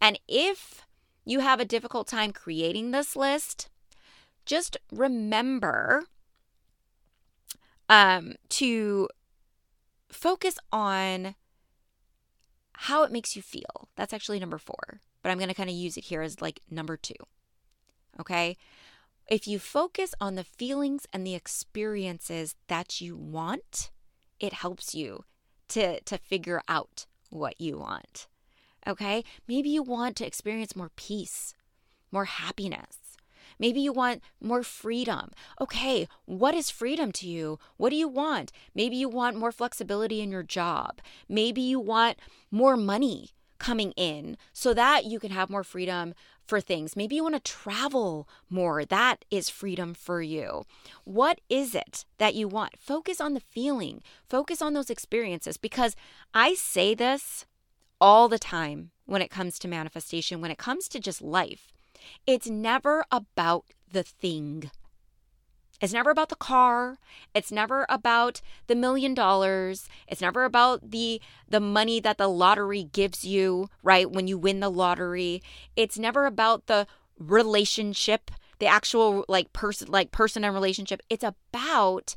And 0.00 0.20
if 0.28 0.82
you 1.24 1.40
have 1.40 1.58
a 1.58 1.64
difficult 1.64 2.06
time 2.06 2.32
creating 2.32 2.92
this 2.92 3.16
list, 3.16 3.68
just 4.46 4.76
remember 4.92 6.04
um, 7.88 8.34
to 8.50 9.08
focus 10.10 10.56
on 10.72 11.34
how 12.72 13.02
it 13.02 13.12
makes 13.12 13.34
you 13.34 13.42
feel. 13.42 13.88
That's 13.96 14.12
actually 14.12 14.38
number 14.38 14.58
four, 14.58 15.00
but 15.22 15.30
I'm 15.30 15.38
going 15.38 15.48
to 15.48 15.54
kind 15.54 15.70
of 15.70 15.74
use 15.74 15.96
it 15.96 16.04
here 16.04 16.22
as 16.22 16.40
like 16.40 16.60
number 16.70 16.96
two. 16.96 17.14
Okay. 18.20 18.56
If 19.28 19.46
you 19.46 19.58
focus 19.58 20.14
on 20.20 20.36
the 20.36 20.44
feelings 20.44 21.06
and 21.12 21.26
the 21.26 21.34
experiences 21.34 22.54
that 22.68 23.00
you 23.00 23.16
want, 23.16 23.90
it 24.40 24.54
helps 24.54 24.94
you 24.94 25.24
to, 25.68 26.00
to 26.00 26.18
figure 26.18 26.62
out 26.68 27.06
what 27.30 27.60
you 27.60 27.78
want. 27.78 28.26
Okay. 28.86 29.24
Maybe 29.46 29.68
you 29.68 29.82
want 29.82 30.16
to 30.16 30.26
experience 30.26 30.76
more 30.76 30.90
peace, 30.96 31.54
more 32.10 32.24
happiness 32.24 32.97
Maybe 33.58 33.80
you 33.80 33.92
want 33.92 34.22
more 34.40 34.62
freedom. 34.62 35.30
Okay, 35.60 36.08
what 36.24 36.54
is 36.54 36.70
freedom 36.70 37.12
to 37.12 37.28
you? 37.28 37.58
What 37.76 37.90
do 37.90 37.96
you 37.96 38.08
want? 38.08 38.52
Maybe 38.74 38.96
you 38.96 39.08
want 39.08 39.36
more 39.36 39.52
flexibility 39.52 40.20
in 40.20 40.30
your 40.30 40.42
job. 40.42 41.00
Maybe 41.28 41.60
you 41.60 41.80
want 41.80 42.18
more 42.50 42.76
money 42.76 43.30
coming 43.58 43.92
in 43.92 44.36
so 44.52 44.72
that 44.72 45.04
you 45.04 45.18
can 45.18 45.32
have 45.32 45.50
more 45.50 45.64
freedom 45.64 46.14
for 46.46 46.60
things. 46.60 46.96
Maybe 46.96 47.16
you 47.16 47.22
want 47.22 47.34
to 47.34 47.52
travel 47.52 48.28
more. 48.48 48.84
That 48.84 49.24
is 49.30 49.50
freedom 49.50 49.94
for 49.94 50.22
you. 50.22 50.64
What 51.04 51.40
is 51.48 51.74
it 51.74 52.04
that 52.18 52.34
you 52.34 52.48
want? 52.48 52.78
Focus 52.78 53.20
on 53.20 53.34
the 53.34 53.40
feeling, 53.40 54.02
focus 54.28 54.62
on 54.62 54.72
those 54.72 54.90
experiences 54.90 55.56
because 55.56 55.94
I 56.32 56.54
say 56.54 56.94
this 56.94 57.44
all 58.00 58.28
the 58.28 58.38
time 58.38 58.92
when 59.04 59.22
it 59.22 59.30
comes 59.30 59.58
to 59.58 59.68
manifestation, 59.68 60.40
when 60.40 60.50
it 60.50 60.58
comes 60.58 60.88
to 60.88 61.00
just 61.00 61.20
life. 61.20 61.72
It's 62.26 62.48
never 62.48 63.04
about 63.10 63.64
the 63.90 64.02
thing. 64.02 64.70
It's 65.80 65.92
never 65.92 66.10
about 66.10 66.28
the 66.28 66.36
car. 66.36 66.98
It's 67.34 67.52
never 67.52 67.86
about 67.88 68.40
the 68.66 68.74
million 68.74 69.14
dollars. 69.14 69.88
It's 70.08 70.20
never 70.20 70.44
about 70.44 70.90
the 70.90 71.20
the 71.48 71.60
money 71.60 72.00
that 72.00 72.18
the 72.18 72.28
lottery 72.28 72.84
gives 72.84 73.24
you, 73.24 73.68
right? 73.82 74.10
When 74.10 74.26
you 74.26 74.38
win 74.38 74.60
the 74.60 74.70
lottery. 74.70 75.40
It's 75.76 75.98
never 75.98 76.26
about 76.26 76.66
the 76.66 76.86
relationship, 77.18 78.30
the 78.58 78.66
actual 78.66 79.24
like 79.28 79.52
person 79.52 79.88
like 79.88 80.10
person 80.10 80.44
and 80.44 80.52
relationship. 80.52 81.00
It's 81.08 81.24
about 81.24 82.16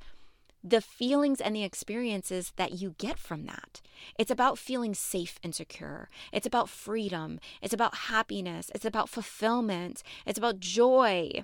the 0.63 0.81
feelings 0.81 1.41
and 1.41 1.55
the 1.55 1.63
experiences 1.63 2.53
that 2.55 2.73
you 2.73 2.95
get 2.97 3.17
from 3.17 3.45
that. 3.45 3.81
It's 4.17 4.31
about 4.31 4.57
feeling 4.57 4.93
safe 4.93 5.39
and 5.43 5.55
secure. 5.55 6.09
It's 6.31 6.45
about 6.45 6.69
freedom. 6.69 7.39
It's 7.61 7.73
about 7.73 7.95
happiness. 7.95 8.71
It's 8.75 8.85
about 8.85 9.09
fulfillment. 9.09 10.03
It's 10.25 10.37
about 10.37 10.59
joy. 10.59 11.43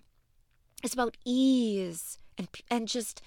It's 0.84 0.94
about 0.94 1.18
ease 1.26 2.20
and, 2.38 2.48
and 2.70 2.88
just 2.88 3.22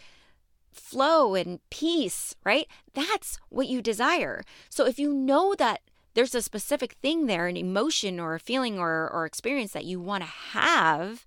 flow 0.73 1.35
and 1.35 1.59
peace, 1.71 2.37
right? 2.45 2.67
That's 2.95 3.39
what 3.49 3.67
you 3.67 3.83
desire. 3.83 4.43
So 4.69 4.87
if 4.87 4.99
you 4.99 5.13
know 5.13 5.55
that 5.59 5.81
there's 6.15 6.35
a 6.35 6.43
specific 6.43 6.95
thing 6.95 7.27
there, 7.27 7.47
an 7.47 7.57
emotion 7.57 8.19
or 8.19 8.35
a 8.35 8.41
feeling 8.41 8.79
or, 8.79 9.09
or 9.11 9.27
experience 9.27 9.73
that 9.73 9.85
you 9.85 10.01
want 10.01 10.23
to 10.23 10.31
have, 10.31 11.27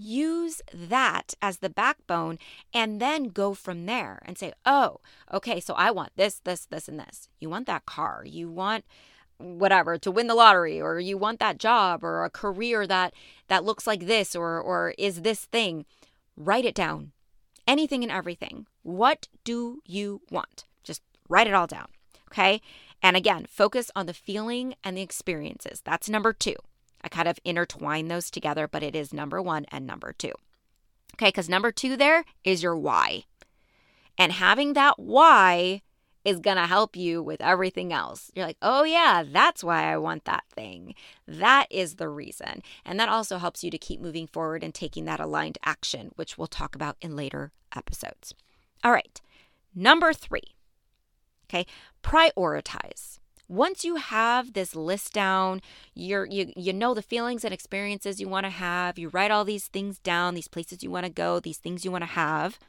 use 0.00 0.62
that 0.72 1.34
as 1.42 1.58
the 1.58 1.70
backbone 1.70 2.38
and 2.72 3.00
then 3.00 3.24
go 3.24 3.54
from 3.54 3.86
there 3.86 4.20
and 4.24 4.38
say, 4.38 4.52
oh, 4.64 4.98
okay, 5.32 5.60
so 5.60 5.74
I 5.74 5.90
want 5.90 6.12
this, 6.16 6.40
this, 6.44 6.66
this, 6.66 6.88
and 6.88 6.98
this. 6.98 7.28
You 7.38 7.50
want 7.50 7.66
that 7.66 7.86
car. 7.86 8.22
You 8.24 8.50
want 8.50 8.84
whatever 9.38 9.96
to 9.98 10.10
win 10.10 10.26
the 10.26 10.34
lottery 10.34 10.80
or 10.80 11.00
you 11.00 11.16
want 11.16 11.38
that 11.40 11.58
job 11.58 12.04
or 12.04 12.24
a 12.24 12.30
career 12.30 12.86
that 12.86 13.14
that 13.48 13.64
looks 13.64 13.86
like 13.86 14.06
this 14.06 14.36
or 14.36 14.60
or 14.60 14.94
is 14.98 15.22
this 15.22 15.46
thing. 15.46 15.86
Write 16.36 16.66
it 16.66 16.74
down. 16.74 17.12
Anything 17.66 18.02
and 18.02 18.12
everything. 18.12 18.66
What 18.82 19.28
do 19.44 19.80
you 19.86 20.20
want? 20.30 20.64
Just 20.82 21.02
write 21.28 21.46
it 21.46 21.54
all 21.54 21.66
down 21.66 21.88
okay? 22.30 22.60
And 23.02 23.16
again 23.16 23.46
focus 23.48 23.90
on 23.96 24.06
the 24.06 24.14
feeling 24.14 24.74
and 24.84 24.96
the 24.96 25.02
experiences. 25.02 25.80
That's 25.84 26.08
number 26.08 26.32
2 26.32 26.54
I 27.02 27.08
kind 27.08 27.28
of 27.28 27.38
intertwine 27.44 28.08
those 28.08 28.30
together, 28.30 28.68
but 28.68 28.82
it 28.82 28.94
is 28.94 29.12
number 29.12 29.40
one 29.40 29.66
and 29.70 29.86
number 29.86 30.12
two. 30.12 30.32
Okay, 31.14 31.28
because 31.28 31.48
number 31.48 31.72
two 31.72 31.96
there 31.96 32.24
is 32.44 32.62
your 32.62 32.76
why. 32.76 33.24
And 34.18 34.32
having 34.32 34.74
that 34.74 34.98
why 34.98 35.82
is 36.24 36.38
going 36.38 36.56
to 36.56 36.66
help 36.66 36.96
you 36.96 37.22
with 37.22 37.40
everything 37.40 37.92
else. 37.92 38.30
You're 38.34 38.46
like, 38.46 38.58
oh, 38.60 38.84
yeah, 38.84 39.24
that's 39.26 39.64
why 39.64 39.90
I 39.90 39.96
want 39.96 40.24
that 40.26 40.44
thing. 40.54 40.94
That 41.26 41.66
is 41.70 41.96
the 41.96 42.08
reason. 42.08 42.62
And 42.84 43.00
that 43.00 43.08
also 43.08 43.38
helps 43.38 43.64
you 43.64 43.70
to 43.70 43.78
keep 43.78 44.00
moving 44.00 44.26
forward 44.26 44.62
and 44.62 44.74
taking 44.74 45.06
that 45.06 45.20
aligned 45.20 45.58
action, 45.64 46.12
which 46.16 46.36
we'll 46.36 46.46
talk 46.46 46.74
about 46.74 46.96
in 47.00 47.16
later 47.16 47.52
episodes. 47.74 48.34
All 48.84 48.92
right, 48.92 49.20
number 49.74 50.12
three. 50.12 50.54
Okay, 51.48 51.66
prioritize 52.02 53.18
once 53.50 53.84
you 53.84 53.96
have 53.96 54.52
this 54.52 54.76
list 54.76 55.12
down, 55.12 55.60
you're 55.92 56.24
you 56.24 56.52
you 56.56 56.72
know 56.72 56.94
the 56.94 57.02
feelings 57.02 57.44
and 57.44 57.52
experiences 57.52 58.20
you 58.20 58.28
want 58.28 58.46
to 58.46 58.50
have, 58.50 58.96
you 58.96 59.08
write 59.08 59.32
all 59.32 59.44
these 59.44 59.66
things 59.66 59.98
down, 59.98 60.34
these 60.34 60.46
places 60.46 60.84
you 60.84 60.90
want 60.90 61.04
to 61.04 61.10
go, 61.10 61.40
these 61.40 61.58
things 61.58 61.84
you 61.84 61.90
want 61.90 62.02
to 62.02 62.10
have. 62.10 62.60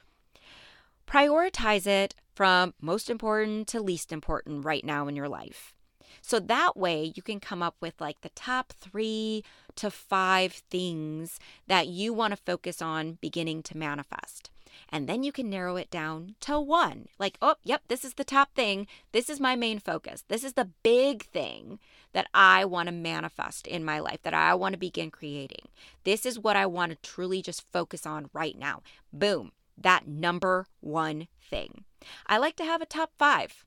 Prioritize 1.08 1.86
it 1.86 2.16
from 2.34 2.74
most 2.82 3.10
important 3.10 3.68
to 3.68 3.80
least 3.80 4.12
important 4.12 4.66
right 4.66 4.84
now 4.84 5.08
in 5.08 5.16
your 5.16 5.30
life. 5.30 5.76
So 6.22 6.40
that 6.40 6.76
way 6.76 7.14
you 7.16 7.22
can 7.22 7.40
come 7.40 7.62
up 7.62 7.76
with 7.80 8.02
like 8.02 8.22
the 8.22 8.30
top 8.30 8.74
3 8.74 9.44
to 9.76 9.92
5 9.92 10.54
things 10.54 11.40
that 11.68 11.88
you 11.88 12.12
want 12.12 12.32
to 12.32 12.38
focus 12.38 12.82
on 12.82 13.18
beginning 13.22 13.62
to 13.64 13.78
manifest. 13.78 14.51
And 14.92 15.08
then 15.08 15.24
you 15.24 15.32
can 15.32 15.50
narrow 15.50 15.78
it 15.78 15.90
down 15.90 16.36
to 16.42 16.60
one. 16.60 17.08
Like, 17.18 17.38
oh, 17.42 17.56
yep, 17.64 17.84
this 17.88 18.04
is 18.04 18.16
the 18.16 18.24
top 18.24 18.54
thing. 18.54 18.88
This 19.12 19.30
is 19.30 19.40
my 19.40 19.56
main 19.56 19.80
focus. 19.80 20.24
This 20.28 20.44
is 20.44 20.54
the 20.54 20.70
big 20.84 21.24
thing 21.24 21.80
that 22.14 22.28
I 22.34 22.66
want 22.66 22.88
to 22.88 22.94
manifest 22.94 23.68
in 23.68 23.86
my 23.86 24.00
life, 24.00 24.22
that 24.24 24.34
I 24.34 24.54
want 24.56 24.74
to 24.74 24.80
begin 24.80 25.10
creating. 25.10 25.70
This 26.04 26.26
is 26.26 26.38
what 26.38 26.58
I 26.58 26.66
want 26.66 26.92
to 26.92 27.10
truly 27.10 27.42
just 27.42 27.72
focus 27.72 28.06
on 28.06 28.30
right 28.34 28.58
now. 28.58 28.82
Boom, 29.14 29.54
that 29.78 30.08
number 30.08 30.68
one 30.82 31.28
thing. 31.42 31.86
I 32.28 32.38
like 32.38 32.58
to 32.58 32.66
have 32.66 32.82
a 32.82 32.86
top 32.86 33.12
five 33.18 33.66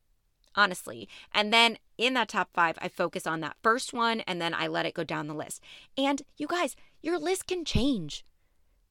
honestly. 0.57 1.09
And 1.33 1.52
then 1.52 1.78
in 1.99 2.14
that 2.14 2.28
top 2.28 2.50
five, 2.54 2.78
I 2.81 2.88
focus 2.88 3.26
on 3.26 3.40
that 3.40 3.57
first 3.62 3.93
one 3.93 4.21
and 4.21 4.40
then 4.40 4.54
I 4.54 4.66
let 4.66 4.87
it 4.87 4.95
go 4.95 5.04
down 5.04 5.26
the 5.26 5.35
list. 5.35 5.61
And 5.97 6.23
you 6.37 6.47
guys, 6.47 6.76
your 7.02 7.19
list 7.19 7.47
can 7.47 7.64
change. 7.64 8.25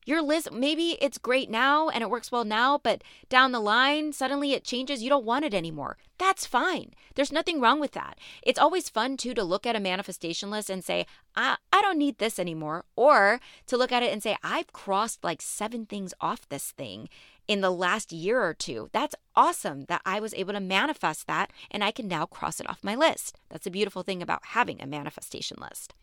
Your 0.06 0.22
list, 0.22 0.52
maybe 0.52 0.98
it's 1.02 1.18
great 1.18 1.50
now 1.50 1.90
and 1.90 2.02
it 2.02 2.10
works 2.10 2.32
well 2.32 2.46
now, 2.46 2.78
but 2.78 3.04
down 3.30 3.52
the 3.52 3.60
line, 3.60 4.14
suddenly 4.14 4.54
it 4.54 4.64
changes. 4.64 5.02
You 5.02 5.10
don't 5.10 5.26
want 5.26 5.46
it 5.46 5.54
anymore. 5.54 5.98
That's 6.18 6.46
fine. 6.46 6.92
There's 7.16 7.32
nothing 7.32 7.60
wrong 7.60 7.80
with 7.80 7.92
that. 7.92 8.18
It's 8.42 8.60
always 8.60 8.90
fun, 8.90 9.18
too, 9.18 9.34
to 9.34 9.44
look 9.44 9.66
at 9.66 9.76
a 9.76 9.80
manifestation 9.80 10.50
list 10.50 10.70
and 10.70 10.84
say, 10.84 11.06
I, 11.36 11.58
I 11.72 11.82
don't 11.82 11.98
need 11.98 12.18
this 12.18 12.40
anymore. 12.40 12.86
Or 12.96 13.40
to 13.68 13.78
look 13.78 13.92
at 13.92 14.04
it 14.04 14.14
and 14.14 14.22
say, 14.22 14.38
I've 14.44 14.72
crossed 14.74 15.24
like 15.24 15.42
seven 15.42 15.86
things 15.86 16.14
off 16.22 16.48
this 16.50 16.72
thing 16.72 17.10
in 17.48 17.62
the 17.62 17.72
last 17.72 18.12
year 18.12 18.42
or 18.42 18.54
two. 18.54 18.90
That's 18.94 19.16
awesome 19.36 19.86
that 19.86 20.02
I 20.06 20.20
was 20.20 20.34
able 20.34 20.54
to 20.54 20.60
manifest 20.60 21.28
that 21.28 21.52
and 21.70 21.84
I 21.84 21.92
can 21.92 22.08
now 22.08 22.26
cross 22.26 22.60
it 22.60 22.70
off 22.70 22.84
my 22.84 22.96
list. 22.96 23.38
That's 23.50 23.68
a 23.68 23.72
beautiful 23.72 24.04
thing 24.04 24.22
about 24.22 24.48
having 24.48 24.82
a 24.82 24.88
manifestation 24.88 25.58
list. 25.60 25.94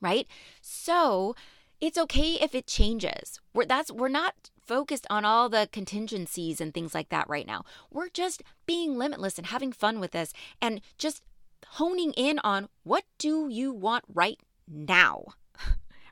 Right? 0.00 0.26
So, 0.60 1.36
it's 1.82 1.98
okay 1.98 2.38
if 2.40 2.54
it 2.54 2.68
changes. 2.68 3.40
We're 3.52 3.66
that's 3.66 3.90
we're 3.90 4.08
not 4.08 4.50
focused 4.64 5.04
on 5.10 5.24
all 5.24 5.48
the 5.48 5.68
contingencies 5.72 6.60
and 6.60 6.72
things 6.72 6.94
like 6.94 7.08
that 7.08 7.28
right 7.28 7.46
now. 7.46 7.64
We're 7.90 8.08
just 8.08 8.44
being 8.66 8.96
limitless 8.96 9.36
and 9.36 9.48
having 9.48 9.72
fun 9.72 9.98
with 9.98 10.12
this 10.12 10.32
and 10.62 10.80
just 10.96 11.22
honing 11.70 12.12
in 12.12 12.38
on 12.44 12.68
what 12.84 13.02
do 13.18 13.48
you 13.48 13.72
want 13.72 14.04
right 14.14 14.38
now? 14.68 15.24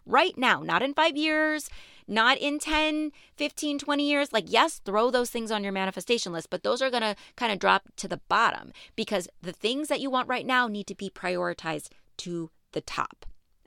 right 0.05 0.37
now, 0.37 0.61
not 0.61 0.83
in 0.83 0.93
5 0.93 1.17
years, 1.17 1.71
not 2.09 2.37
in 2.39 2.59
10, 2.59 3.13
15, 3.37 3.79
20 3.79 4.11
years. 4.11 4.33
Like 4.33 4.47
yes, 4.49 4.81
throw 4.85 5.13
those 5.13 5.31
things 5.31 5.53
on 5.53 5.63
your 5.63 5.73
manifestation 5.73 6.33
list, 6.33 6.51
but 6.51 6.65
those 6.65 6.83
are 6.83 6.91
going 6.91 7.05
to 7.05 7.15
kind 7.37 7.53
of 7.53 7.61
drop 7.61 7.85
to 7.99 8.09
the 8.09 8.21
bottom 8.29 8.73
because 8.97 9.29
the 9.41 9.53
things 9.53 9.87
that 9.87 10.01
you 10.01 10.11
want 10.11 10.29
right 10.29 10.45
now 10.45 10.67
need 10.67 10.89
to 10.89 10.97
be 10.97 11.11
prioritized 11.11 11.91
to 12.17 12.51
the 12.73 12.81
top. 12.81 13.25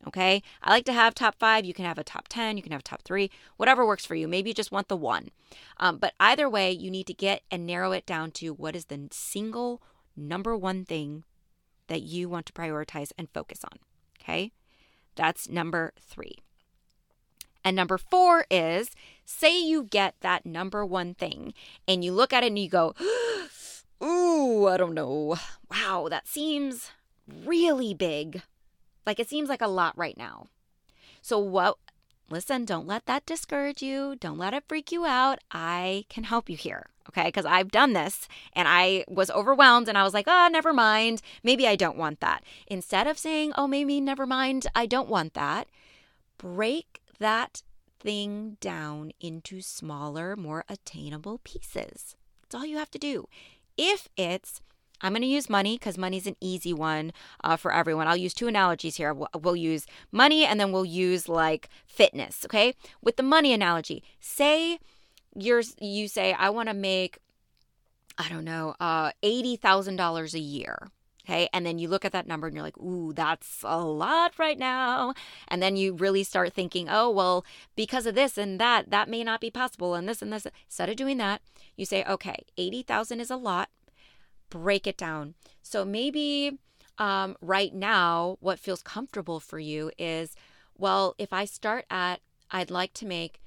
Okay. 0.07 0.43
I 0.61 0.71
like 0.71 0.85
to 0.85 0.93
have 0.93 1.15
top 1.15 1.35
five. 1.39 1.65
You 1.65 1.73
can 1.73 1.85
have 1.85 1.97
a 1.97 2.03
top 2.03 2.27
10. 2.27 2.57
You 2.57 2.63
can 2.63 2.71
have 2.71 2.83
top 2.83 3.03
three, 3.03 3.31
whatever 3.57 3.85
works 3.85 4.05
for 4.05 4.15
you. 4.15 4.27
Maybe 4.27 4.49
you 4.49 4.53
just 4.53 4.71
want 4.71 4.87
the 4.87 4.97
one. 4.97 5.29
Um, 5.77 5.97
but 5.97 6.13
either 6.19 6.49
way, 6.49 6.71
you 6.71 6.91
need 6.91 7.07
to 7.07 7.13
get 7.13 7.43
and 7.49 7.65
narrow 7.65 7.91
it 7.91 8.05
down 8.05 8.31
to 8.31 8.53
what 8.53 8.75
is 8.75 8.85
the 8.85 9.07
single 9.11 9.81
number 10.15 10.57
one 10.57 10.83
thing 10.85 11.23
that 11.87 12.01
you 12.01 12.27
want 12.27 12.45
to 12.47 12.53
prioritize 12.53 13.11
and 13.17 13.29
focus 13.33 13.63
on. 13.63 13.79
Okay. 14.21 14.51
That's 15.15 15.49
number 15.49 15.93
three. 15.99 16.37
And 17.63 17.75
number 17.75 17.97
four 17.97 18.45
is 18.51 18.89
say 19.25 19.57
you 19.57 19.83
get 19.83 20.15
that 20.19 20.45
number 20.45 20.85
one 20.85 21.13
thing 21.13 21.53
and 21.87 22.03
you 22.03 22.11
look 22.11 22.33
at 22.33 22.43
it 22.43 22.47
and 22.47 22.59
you 22.59 22.69
go, 22.69 22.93
Ooh, 24.03 24.67
I 24.67 24.75
don't 24.75 24.93
know. 24.93 25.37
Wow, 25.71 26.07
that 26.09 26.27
seems 26.27 26.91
really 27.45 27.93
big. 27.93 28.41
Like 29.05 29.19
it 29.19 29.29
seems 29.29 29.49
like 29.49 29.61
a 29.61 29.67
lot 29.67 29.97
right 29.97 30.17
now. 30.17 30.47
So, 31.21 31.39
what, 31.39 31.77
listen, 32.29 32.65
don't 32.65 32.87
let 32.87 33.05
that 33.05 33.25
discourage 33.25 33.81
you. 33.81 34.15
Don't 34.19 34.37
let 34.37 34.53
it 34.53 34.65
freak 34.67 34.91
you 34.91 35.05
out. 35.05 35.39
I 35.51 36.05
can 36.09 36.25
help 36.25 36.49
you 36.49 36.57
here. 36.57 36.87
Okay. 37.09 37.25
Because 37.25 37.45
I've 37.45 37.71
done 37.71 37.93
this 37.93 38.27
and 38.53 38.67
I 38.67 39.05
was 39.07 39.29
overwhelmed 39.31 39.87
and 39.87 39.97
I 39.97 40.03
was 40.03 40.13
like, 40.13 40.27
oh, 40.27 40.49
never 40.51 40.73
mind. 40.73 41.21
Maybe 41.43 41.67
I 41.67 41.75
don't 41.75 41.97
want 41.97 42.19
that. 42.21 42.43
Instead 42.67 43.07
of 43.07 43.17
saying, 43.17 43.53
oh, 43.57 43.67
maybe 43.67 43.99
never 44.01 44.25
mind, 44.25 44.67
I 44.75 44.85
don't 44.85 45.09
want 45.09 45.33
that, 45.33 45.67
break 46.37 47.01
that 47.19 47.61
thing 47.99 48.57
down 48.59 49.11
into 49.19 49.61
smaller, 49.61 50.35
more 50.35 50.65
attainable 50.67 51.39
pieces. 51.43 52.15
That's 52.41 52.55
all 52.55 52.65
you 52.65 52.77
have 52.77 52.91
to 52.91 52.99
do. 52.99 53.27
If 53.77 54.09
it's 54.17 54.61
I'm 55.01 55.11
going 55.11 55.21
to 55.21 55.27
use 55.27 55.49
money 55.49 55.77
because 55.77 55.97
money's 55.97 56.27
an 56.27 56.37
easy 56.39 56.73
one 56.73 57.11
uh, 57.43 57.57
for 57.57 57.73
everyone. 57.73 58.07
I'll 58.07 58.17
use 58.17 58.33
two 58.33 58.47
analogies 58.47 58.95
here. 58.95 59.13
We'll, 59.13 59.29
we'll 59.39 59.55
use 59.55 59.85
money 60.11 60.45
and 60.45 60.59
then 60.59 60.71
we'll 60.71 60.85
use 60.85 61.27
like 61.27 61.69
fitness. 61.85 62.45
Okay. 62.45 62.73
With 63.01 63.17
the 63.17 63.23
money 63.23 63.53
analogy, 63.53 64.03
say 64.19 64.79
you're, 65.35 65.63
you 65.79 66.07
say, 66.07 66.33
I 66.33 66.49
want 66.49 66.69
to 66.69 66.73
make, 66.73 67.17
I 68.17 68.29
don't 68.29 68.45
know, 68.45 68.75
uh, 68.79 69.11
$80,000 69.21 70.33
a 70.33 70.39
year. 70.39 70.89
Okay. 71.25 71.47
And 71.53 71.65
then 71.65 71.79
you 71.79 71.87
look 71.87 72.03
at 72.03 72.11
that 72.11 72.27
number 72.27 72.47
and 72.47 72.55
you're 72.55 72.63
like, 72.63 72.77
ooh, 72.77 73.13
that's 73.13 73.61
a 73.63 73.79
lot 73.79 74.33
right 74.37 74.59
now. 74.59 75.13
And 75.47 75.61
then 75.61 75.77
you 75.77 75.93
really 75.93 76.23
start 76.23 76.53
thinking, 76.53 76.87
oh, 76.89 77.09
well, 77.09 77.45
because 77.75 78.05
of 78.05 78.15
this 78.15 78.37
and 78.37 78.59
that, 78.59 78.89
that 78.89 79.09
may 79.09 79.23
not 79.23 79.39
be 79.39 79.49
possible. 79.49 79.95
And 79.95 80.07
this 80.07 80.21
and 80.21 80.33
this. 80.33 80.45
Instead 80.65 80.89
of 80.89 80.97
doing 80.97 81.17
that, 81.17 81.41
you 81.77 81.85
say, 81.85 82.03
okay, 82.03 82.43
80,000 82.57 83.21
is 83.21 83.31
a 83.31 83.37
lot 83.37 83.69
break 84.53 84.85
it 84.85 84.97
down. 84.97 85.33
So 85.63 85.83
maybe 85.83 86.59
um, 86.99 87.35
right 87.41 87.73
now, 87.73 88.37
what 88.39 88.59
feels 88.59 88.83
comfortable 88.83 89.39
for 89.39 89.59
you 89.59 89.91
is 89.97 90.35
well, 90.77 91.15
if 91.17 91.31
I 91.31 91.45
start 91.45 91.85
at, 91.89 92.19
I'd 92.49 92.71
like 92.71 92.93
to 92.93 93.05
make 93.05 93.39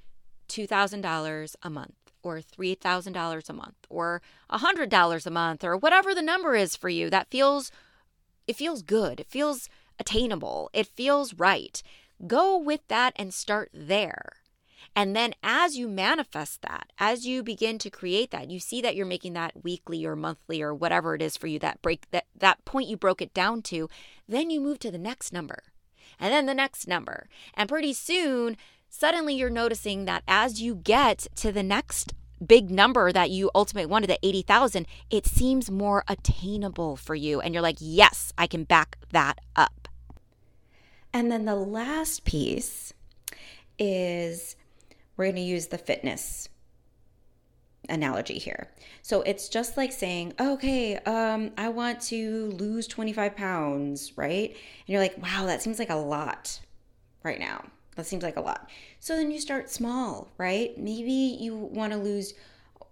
$2,000 0.49 1.57
a 1.63 1.71
month 1.71 1.95
or 2.23 2.39
$3,000 2.39 3.49
a 3.49 3.53
month 3.53 3.75
or 3.89 4.23
$100 4.51 5.27
a 5.27 5.31
month 5.31 5.65
or 5.65 5.77
whatever 5.77 6.15
the 6.15 6.23
number 6.23 6.55
is 6.55 6.77
for 6.77 6.89
you 6.89 7.11
that 7.11 7.31
feels 7.31 7.71
it 8.47 8.57
feels 8.57 8.83
good. 8.83 9.19
It 9.19 9.29
feels 9.29 9.69
attainable. 9.99 10.71
It 10.73 10.87
feels 10.87 11.35
right. 11.35 11.83
Go 12.27 12.57
with 12.57 12.87
that 12.87 13.13
and 13.17 13.35
start 13.35 13.71
there. 13.75 14.37
And 14.97 15.15
then 15.15 15.35
as 15.43 15.77
you 15.77 15.89
manifest 15.89 16.63
that, 16.63 16.91
as 16.99 17.27
you 17.27 17.43
begin 17.43 17.77
to 17.81 17.91
create 17.91 18.31
that, 18.31 18.51
you 18.51 18.59
see 18.59 18.81
that 18.81 18.97
you're 18.97 19.05
making 19.05 19.35
that 19.35 19.63
weekly 19.63 20.07
or 20.07 20.17
monthly 20.17 20.63
or 20.63 20.75
whatever 20.75 21.15
it 21.15 21.21
is 21.21 21.37
for 21.37 21.49
you, 21.49 21.59
that 21.59 21.83
break 21.83 22.11
that 22.13 22.25
that 22.35 22.65
point 22.65 22.89
you 22.89 22.97
broke 22.97 23.21
it 23.21 23.35
down 23.35 23.61
to, 23.63 23.91
then 24.27 24.49
you 24.49 24.59
move 24.59 24.79
to 24.79 24.91
the 24.91 24.99
next 24.99 25.35
number. 25.35 25.65
And 26.19 26.33
then 26.33 26.47
the 26.47 26.55
next 26.55 26.89
number. 26.89 27.29
And 27.53 27.69
pretty 27.69 27.93
soon, 27.93 28.57
suddenly 28.89 29.35
you're 29.35 29.51
noticing 29.51 30.07
that 30.07 30.23
as 30.27 30.63
you 30.63 30.75
get 30.75 31.27
to 31.37 31.53
the 31.53 31.63
next 31.63 32.15
big 32.45 32.71
number 32.71 33.13
that 33.13 33.29
you 33.29 33.51
ultimately 33.55 33.91
wanted 33.91 34.11
at 34.11 34.19
80,000, 34.23 34.87
it 35.11 35.27
seems 35.27 35.71
more 35.71 36.05
attainable 36.09 36.97
for 36.97 37.15
you. 37.15 37.41
And 37.41 37.53
you're 37.53 37.63
like, 37.63 37.79
yes, 37.81 38.33
I 38.39 38.47
can 38.47 38.65
back 38.65 38.97
that 39.13 39.41
up. 39.55 39.89
And 41.13 41.31
then 41.31 41.45
the 41.45 41.55
last 41.55 42.25
piece 42.25 42.95
is 43.79 44.57
we're 45.17 45.27
going 45.27 45.37
to 45.37 45.43
use 45.43 45.67
the 45.69 45.79
fitness 45.79 46.49
analogy 47.89 48.39
here. 48.39 48.69
So 49.03 49.23
it's 49.23 49.49
just 49.49 49.77
like 49.77 49.93
saying, 49.93 50.35
okay, 50.41 50.97
um, 50.99 51.53
I 51.57 51.69
want 51.69 52.01
to 52.03 52.51
lose 52.53 52.87
25 52.87 53.37
pounds, 53.37 54.13
right? 54.17 54.51
And 54.51 54.59
you're 54.87 55.01
like, 55.01 55.21
wow, 55.23 55.47
that 55.47 55.63
seems 55.63 55.79
like 55.79 55.91
a 55.91 55.97
lot 55.97 56.61
right 57.23 57.39
now. 57.39 57.65
That 57.97 58.07
seems 58.07 58.23
like 58.23 58.37
a 58.37 58.41
lot. 58.41 58.69
So 59.01 59.17
then 59.17 59.31
you 59.31 59.41
start 59.41 59.71
small, 59.71 60.29
right? 60.37 60.77
Maybe 60.77 61.39
you 61.41 61.57
want 61.57 61.93
to 61.93 61.99
lose 61.99 62.35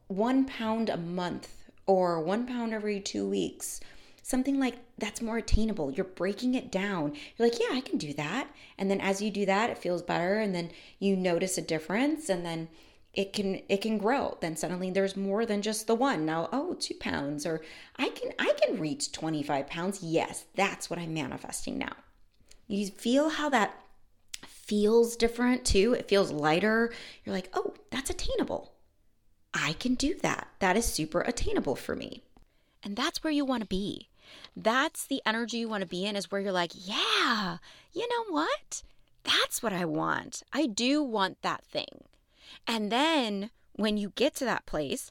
one 0.07 0.45
pound 0.47 0.89
a 0.89 0.97
month 0.97 1.49
or 1.87 2.21
one 2.21 2.47
pound 2.47 2.73
every 2.73 3.01
two 3.01 3.29
weeks 3.29 3.81
something 4.25 4.59
like 4.59 4.77
that's 4.97 5.21
more 5.21 5.37
attainable. 5.37 5.91
You're 5.91 6.05
breaking 6.05 6.55
it 6.55 6.73
down. 6.73 7.15
You're 7.37 7.49
like, 7.49 7.61
yeah, 7.61 7.77
I 7.77 7.83
can 7.83 7.99
do 7.99 8.15
that. 8.15 8.49
And 8.79 8.91
then 8.91 9.01
as 9.01 9.21
you 9.21 9.31
do 9.31 9.45
that, 9.47 9.71
it 9.71 9.79
feels 9.79 10.03
better. 10.03 10.39
And 10.39 10.55
then 10.55 10.71
you 10.99 11.15
notice 11.15 11.59
a 11.59 11.63
difference. 11.63 12.31
And 12.31 12.45
then 12.45 12.69
it 13.13 13.33
can 13.33 13.61
it 13.69 13.81
can 13.81 13.97
grow 13.97 14.37
then 14.41 14.57
suddenly 14.57 14.91
there's 14.91 15.17
more 15.17 15.47
than 15.47 15.63
just 15.63 15.87
the 15.87 15.95
one 15.95 16.27
now 16.27 16.49
oh 16.53 16.75
two 16.75 16.95
pounds 16.95 17.47
or 17.47 17.61
i 17.97 18.09
can 18.09 18.33
i 18.41 18.53
can 18.61 18.81
reach 18.81 19.13
25 19.13 19.69
pounds 19.69 20.03
yes 20.03 20.47
that's 20.57 20.91
what 20.91 20.99
i'm 20.99 21.15
manifesting 21.15 21.79
now 21.79 21.93
you 22.67 22.89
feel 22.89 23.29
how 23.29 23.49
that 23.49 23.81
feels 24.49 25.15
different 25.15 25.65
too 25.65 25.95
it 25.97 26.09
feels 26.09 26.33
lighter 26.33 26.93
you're 27.25 27.33
like 27.33 27.51
oh 27.55 27.73
that's 27.91 28.11
attainable 28.11 28.73
i 29.53 29.75
can 29.75 29.95
do 29.95 30.17
that 30.17 30.49
that 30.59 30.77
is 30.77 30.85
super 30.85 31.21
attainable 31.21 31.77
for 31.77 31.95
me 31.95 32.21
and 32.83 32.97
that's 32.97 33.23
where 33.23 33.33
you 33.33 33.45
want 33.45 33.63
to 33.63 33.69
be 33.69 34.09
that's 34.57 35.07
the 35.07 35.23
energy 35.27 35.59
you 35.59 35.69
want 35.69 35.83
to 35.83 35.87
be 35.89 36.05
in, 36.05 36.17
is 36.17 36.31
where 36.31 36.41
you're 36.41 36.53
like, 36.53 36.73
yeah, 36.75 37.59
you 37.93 38.09
know 38.09 38.33
what? 38.33 38.83
That's 39.23 39.63
what 39.63 39.73
I 39.73 39.85
want. 39.85 40.43
I 40.53 40.67
do 40.67 41.03
want 41.03 41.43
that 41.43 41.65
thing. 41.65 42.05
And 42.67 42.93
then 42.93 43.51
when 43.73 43.97
you 43.97 44.13
get 44.15 44.35
to 44.37 44.45
that 44.45 44.67
place, 44.67 45.11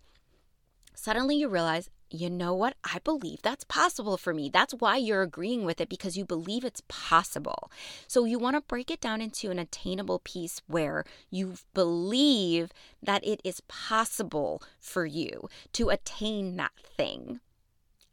suddenly 0.94 1.36
you 1.36 1.50
realize, 1.50 1.90
you 2.10 2.30
know 2.30 2.54
what? 2.54 2.76
I 2.84 3.00
believe 3.04 3.42
that's 3.42 3.64
possible 3.64 4.18
for 4.18 4.36
me. 4.36 4.48
That's 4.48 4.76
why 4.76 4.98
you're 4.98 5.24
agreeing 5.24 5.66
with 5.66 5.82
it 5.82 5.90
because 5.90 6.16
you 6.16 6.26
believe 6.26 6.64
it's 6.64 6.84
possible. 6.88 7.72
So 8.08 8.26
you 8.26 8.38
want 8.38 8.56
to 8.56 8.62
break 8.62 8.92
it 8.92 9.02
down 9.02 9.20
into 9.20 9.50
an 9.50 9.58
attainable 9.58 10.20
piece 10.20 10.62
where 10.68 11.06
you 11.32 11.56
believe 11.74 12.72
that 13.02 13.26
it 13.26 13.42
is 13.44 13.62
possible 13.62 14.62
for 14.80 15.08
you 15.08 15.50
to 15.74 15.90
attain 15.90 16.56
that 16.58 16.74
thing. 16.78 17.40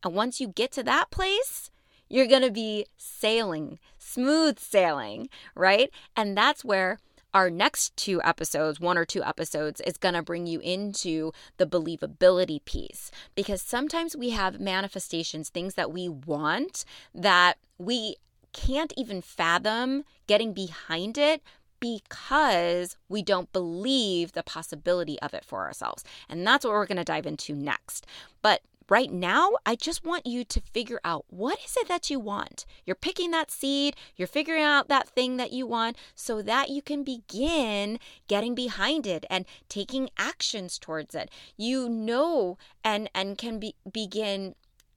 And 0.04 0.14
once 0.14 0.40
you 0.40 0.48
get 0.48 0.72
to 0.72 0.82
that 0.84 1.10
place, 1.10 1.70
you're 2.08 2.26
going 2.26 2.42
to 2.42 2.50
be 2.50 2.86
sailing, 2.96 3.78
smooth 3.98 4.58
sailing, 4.58 5.28
right? 5.54 5.90
And 6.16 6.36
that's 6.36 6.64
where 6.64 6.98
our 7.32 7.48
next 7.48 7.96
two 7.96 8.20
episodes, 8.22 8.80
one 8.80 8.98
or 8.98 9.04
two 9.04 9.22
episodes, 9.22 9.80
is 9.82 9.96
going 9.96 10.14
to 10.14 10.22
bring 10.22 10.46
you 10.46 10.60
into 10.60 11.32
the 11.58 11.66
believability 11.66 12.64
piece 12.64 13.10
because 13.34 13.62
sometimes 13.62 14.16
we 14.16 14.30
have 14.30 14.60
manifestations, 14.60 15.48
things 15.48 15.74
that 15.74 15.92
we 15.92 16.08
want 16.08 16.84
that 17.14 17.58
we 17.78 18.16
can't 18.52 18.92
even 18.96 19.22
fathom 19.22 20.04
getting 20.26 20.52
behind 20.52 21.16
it 21.16 21.40
because 21.78 22.96
we 23.08 23.22
don't 23.22 23.52
believe 23.52 24.32
the 24.32 24.42
possibility 24.42 25.18
of 25.20 25.32
it 25.32 25.44
for 25.44 25.64
ourselves. 25.64 26.04
And 26.28 26.46
that's 26.46 26.64
what 26.64 26.72
we're 26.72 26.86
going 26.86 26.98
to 26.98 27.04
dive 27.04 27.26
into 27.26 27.54
next. 27.54 28.06
But 28.42 28.60
right 28.90 29.10
now, 29.10 29.52
I 29.64 29.76
just 29.76 30.04
want 30.04 30.26
you 30.26 30.44
to 30.44 30.60
figure 30.60 31.00
out 31.04 31.24
what 31.28 31.58
is 31.64 31.76
it 31.78 31.88
that 31.88 32.10
you 32.10 32.20
want. 32.20 32.66
You're 32.84 32.96
picking 32.96 33.30
that 33.30 33.50
seed, 33.50 33.96
you're 34.16 34.28
figuring 34.28 34.64
out 34.64 34.88
that 34.88 35.08
thing 35.08 35.36
that 35.38 35.52
you 35.52 35.66
want 35.66 35.96
so 36.14 36.42
that 36.42 36.68
you 36.68 36.82
can 36.82 37.04
begin 37.04 37.98
getting 38.28 38.54
behind 38.54 39.06
it 39.06 39.24
and 39.30 39.46
taking 39.68 40.10
actions 40.18 40.78
towards 40.78 41.14
it. 41.14 41.30
You 41.56 41.88
know 41.88 42.58
and 42.84 43.08
and 43.14 43.38
can 43.38 43.58
be, 43.58 43.76
begin 43.90 44.56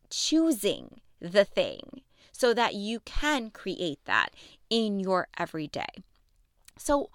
choosing 0.09 0.99
the 1.21 1.45
thing 1.45 2.01
so 2.31 2.53
that 2.53 2.73
you 2.73 2.99
can 2.99 3.51
create 3.51 4.03
that 4.05 4.29
in 4.69 4.99
your 4.99 5.27
everyday. 5.37 6.03
So 6.77 7.11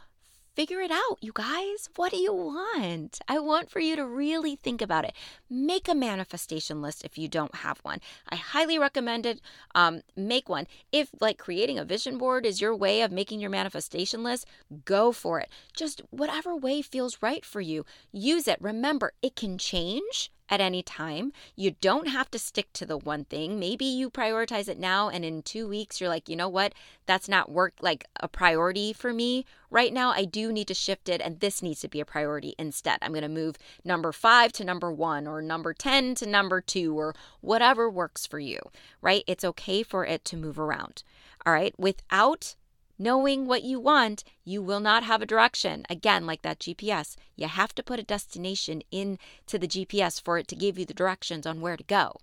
figure 0.58 0.80
it 0.80 0.90
out, 0.90 1.18
you 1.20 1.30
guys. 1.32 1.88
What 1.94 2.10
do 2.10 2.16
you 2.16 2.34
want? 2.34 3.20
I 3.28 3.38
want 3.38 3.70
for 3.70 3.78
you 3.78 3.94
to 3.94 4.04
really 4.04 4.56
think 4.56 4.82
about 4.82 5.04
it. 5.04 5.12
Make 5.48 5.86
a 5.86 5.94
manifestation 5.94 6.82
list 6.82 7.04
if 7.04 7.16
you 7.16 7.28
don't 7.28 7.54
have 7.54 7.78
one. 7.84 8.00
I 8.28 8.34
highly 8.34 8.76
recommend 8.76 9.24
it. 9.24 9.40
Um, 9.76 10.02
make 10.16 10.48
one. 10.48 10.66
If 10.90 11.10
like 11.20 11.38
creating 11.38 11.78
a 11.78 11.84
vision 11.84 12.18
board 12.18 12.44
is 12.44 12.60
your 12.60 12.74
way 12.74 13.02
of 13.02 13.12
making 13.12 13.38
your 13.38 13.50
manifestation 13.50 14.24
list, 14.24 14.46
go 14.84 15.12
for 15.12 15.38
it. 15.38 15.48
Just 15.76 16.02
whatever 16.10 16.56
way 16.56 16.82
feels 16.82 17.22
right 17.22 17.44
for 17.44 17.60
you, 17.60 17.86
use 18.10 18.48
it. 18.48 18.60
Remember, 18.60 19.12
it 19.22 19.36
can 19.36 19.58
change 19.58 20.32
at 20.50 20.60
any 20.60 20.82
time. 20.82 21.32
You 21.56 21.72
don't 21.80 22.08
have 22.08 22.30
to 22.30 22.38
stick 22.38 22.72
to 22.74 22.86
the 22.86 22.96
one 22.98 23.24
thing. 23.24 23.58
Maybe 23.58 23.84
you 23.84 24.10
prioritize 24.10 24.68
it 24.68 24.78
now 24.78 25.08
and 25.08 25.24
in 25.24 25.42
2 25.42 25.68
weeks 25.68 26.00
you're 26.00 26.08
like, 26.08 26.28
"You 26.28 26.36
know 26.36 26.48
what? 26.48 26.74
That's 27.06 27.28
not 27.28 27.50
work 27.50 27.74
like 27.80 28.04
a 28.20 28.28
priority 28.28 28.92
for 28.92 29.12
me 29.12 29.44
right 29.70 29.92
now. 29.92 30.10
I 30.10 30.24
do 30.24 30.52
need 30.52 30.68
to 30.68 30.74
shift 30.74 31.08
it 31.08 31.20
and 31.20 31.40
this 31.40 31.62
needs 31.62 31.80
to 31.80 31.88
be 31.88 32.00
a 32.00 32.04
priority 32.04 32.54
instead. 32.58 32.98
I'm 33.02 33.12
going 33.12 33.22
to 33.22 33.28
move 33.28 33.56
number 33.84 34.12
5 34.12 34.52
to 34.52 34.64
number 34.64 34.92
1 34.92 35.26
or 35.26 35.42
number 35.42 35.74
10 35.74 36.14
to 36.16 36.26
number 36.26 36.60
2 36.60 36.98
or 36.98 37.14
whatever 37.40 37.90
works 37.90 38.26
for 38.26 38.38
you." 38.38 38.60
Right? 39.00 39.24
It's 39.26 39.44
okay 39.44 39.82
for 39.82 40.04
it 40.04 40.24
to 40.26 40.36
move 40.36 40.58
around. 40.58 41.02
All 41.46 41.52
right? 41.52 41.74
Without 41.78 42.54
Knowing 42.98 43.46
what 43.46 43.62
you 43.62 43.78
want, 43.78 44.24
you 44.44 44.60
will 44.60 44.80
not 44.80 45.04
have 45.04 45.22
a 45.22 45.26
direction. 45.26 45.84
Again, 45.88 46.26
like 46.26 46.42
that 46.42 46.58
GPS, 46.58 47.14
you 47.36 47.46
have 47.46 47.74
to 47.76 47.82
put 47.82 48.00
a 48.00 48.04
destination 48.04 48.82
into 48.90 49.58
the 49.58 49.68
GPS 49.68 50.20
for 50.20 50.38
it 50.38 50.48
to 50.48 50.56
give 50.56 50.78
you 50.78 50.84
the 50.84 50.94
directions 50.94 51.46
on 51.46 51.60
where 51.60 51.76
to 51.76 51.84
go. 51.84 52.16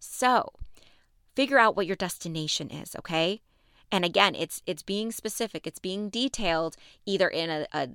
So, 0.00 0.52
figure 1.36 1.58
out 1.58 1.76
what 1.76 1.86
your 1.86 1.96
destination 1.96 2.70
is, 2.70 2.96
okay? 2.96 3.40
And 3.90 4.04
again, 4.04 4.34
it's 4.34 4.60
it's 4.66 4.82
being 4.82 5.12
specific, 5.12 5.66
it's 5.66 5.78
being 5.78 6.10
detailed 6.10 6.76
either 7.06 7.28
in 7.28 7.48
a, 7.48 7.66
a 7.72 7.88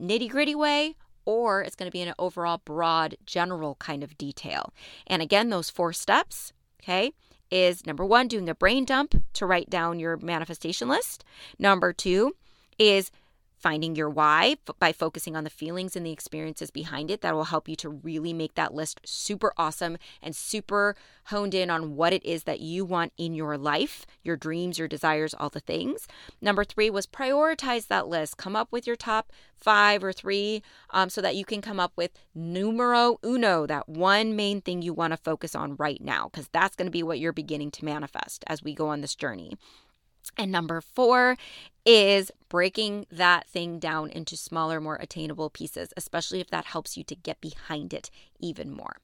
nitty 0.00 0.30
gritty 0.30 0.54
way 0.54 0.94
or 1.26 1.62
it's 1.62 1.76
going 1.76 1.88
to 1.88 1.92
be 1.92 2.02
in 2.02 2.08
an 2.08 2.14
overall 2.18 2.60
broad 2.64 3.16
general 3.26 3.76
kind 3.76 4.02
of 4.02 4.16
detail. 4.18 4.72
And 5.06 5.22
again, 5.22 5.48
those 5.50 5.70
four 5.70 5.92
steps, 5.92 6.52
okay? 6.82 7.12
Is 7.54 7.86
number 7.86 8.04
one, 8.04 8.26
doing 8.26 8.48
a 8.48 8.54
brain 8.54 8.84
dump 8.84 9.14
to 9.34 9.46
write 9.46 9.70
down 9.70 10.00
your 10.00 10.16
manifestation 10.16 10.88
list. 10.88 11.24
Number 11.58 11.92
two 11.92 12.34
is 12.78 13.12
finding 13.64 13.96
your 13.96 14.10
why 14.10 14.56
by 14.78 14.92
focusing 14.92 15.34
on 15.34 15.42
the 15.42 15.48
feelings 15.48 15.96
and 15.96 16.04
the 16.04 16.12
experiences 16.12 16.70
behind 16.70 17.10
it. 17.10 17.22
That 17.22 17.34
will 17.34 17.44
help 17.44 17.66
you 17.66 17.76
to 17.76 17.88
really 17.88 18.34
make 18.34 18.56
that 18.56 18.74
list 18.74 19.00
super 19.06 19.54
awesome 19.56 19.96
and 20.22 20.36
super 20.36 20.94
honed 21.28 21.54
in 21.54 21.70
on 21.70 21.96
what 21.96 22.12
it 22.12 22.22
is 22.26 22.44
that 22.44 22.60
you 22.60 22.84
want 22.84 23.14
in 23.16 23.32
your 23.34 23.56
life, 23.56 24.04
your 24.22 24.36
dreams, 24.36 24.78
your 24.78 24.86
desires, 24.86 25.32
all 25.32 25.48
the 25.48 25.60
things. 25.60 26.06
Number 26.42 26.62
three 26.62 26.90
was 26.90 27.06
prioritize 27.06 27.86
that 27.86 28.06
list. 28.06 28.36
Come 28.36 28.54
up 28.54 28.70
with 28.70 28.86
your 28.86 28.96
top 28.96 29.32
five 29.56 30.04
or 30.04 30.12
three 30.12 30.62
um, 30.90 31.08
so 31.08 31.22
that 31.22 31.34
you 31.34 31.46
can 31.46 31.62
come 31.62 31.80
up 31.80 31.92
with 31.96 32.10
numero 32.34 33.16
uno, 33.24 33.66
that 33.66 33.88
one 33.88 34.36
main 34.36 34.60
thing 34.60 34.82
you 34.82 34.92
want 34.92 35.14
to 35.14 35.16
focus 35.16 35.54
on 35.54 35.74
right 35.76 36.02
now, 36.02 36.28
because 36.30 36.48
that's 36.48 36.76
going 36.76 36.86
to 36.86 36.92
be 36.92 37.02
what 37.02 37.18
you're 37.18 37.32
beginning 37.32 37.70
to 37.70 37.84
manifest 37.86 38.44
as 38.46 38.62
we 38.62 38.74
go 38.74 38.88
on 38.88 39.00
this 39.00 39.14
journey. 39.14 39.54
And 40.36 40.50
number 40.50 40.80
four 40.80 41.36
is 41.84 42.30
breaking 42.48 43.06
that 43.10 43.46
thing 43.48 43.78
down 43.78 44.10
into 44.10 44.36
smaller, 44.36 44.80
more 44.80 44.96
attainable 44.96 45.50
pieces, 45.50 45.92
especially 45.96 46.40
if 46.40 46.50
that 46.50 46.66
helps 46.66 46.96
you 46.96 47.04
to 47.04 47.14
get 47.14 47.40
behind 47.40 47.92
it 47.92 48.10
even 48.38 48.70
more. 48.70 48.96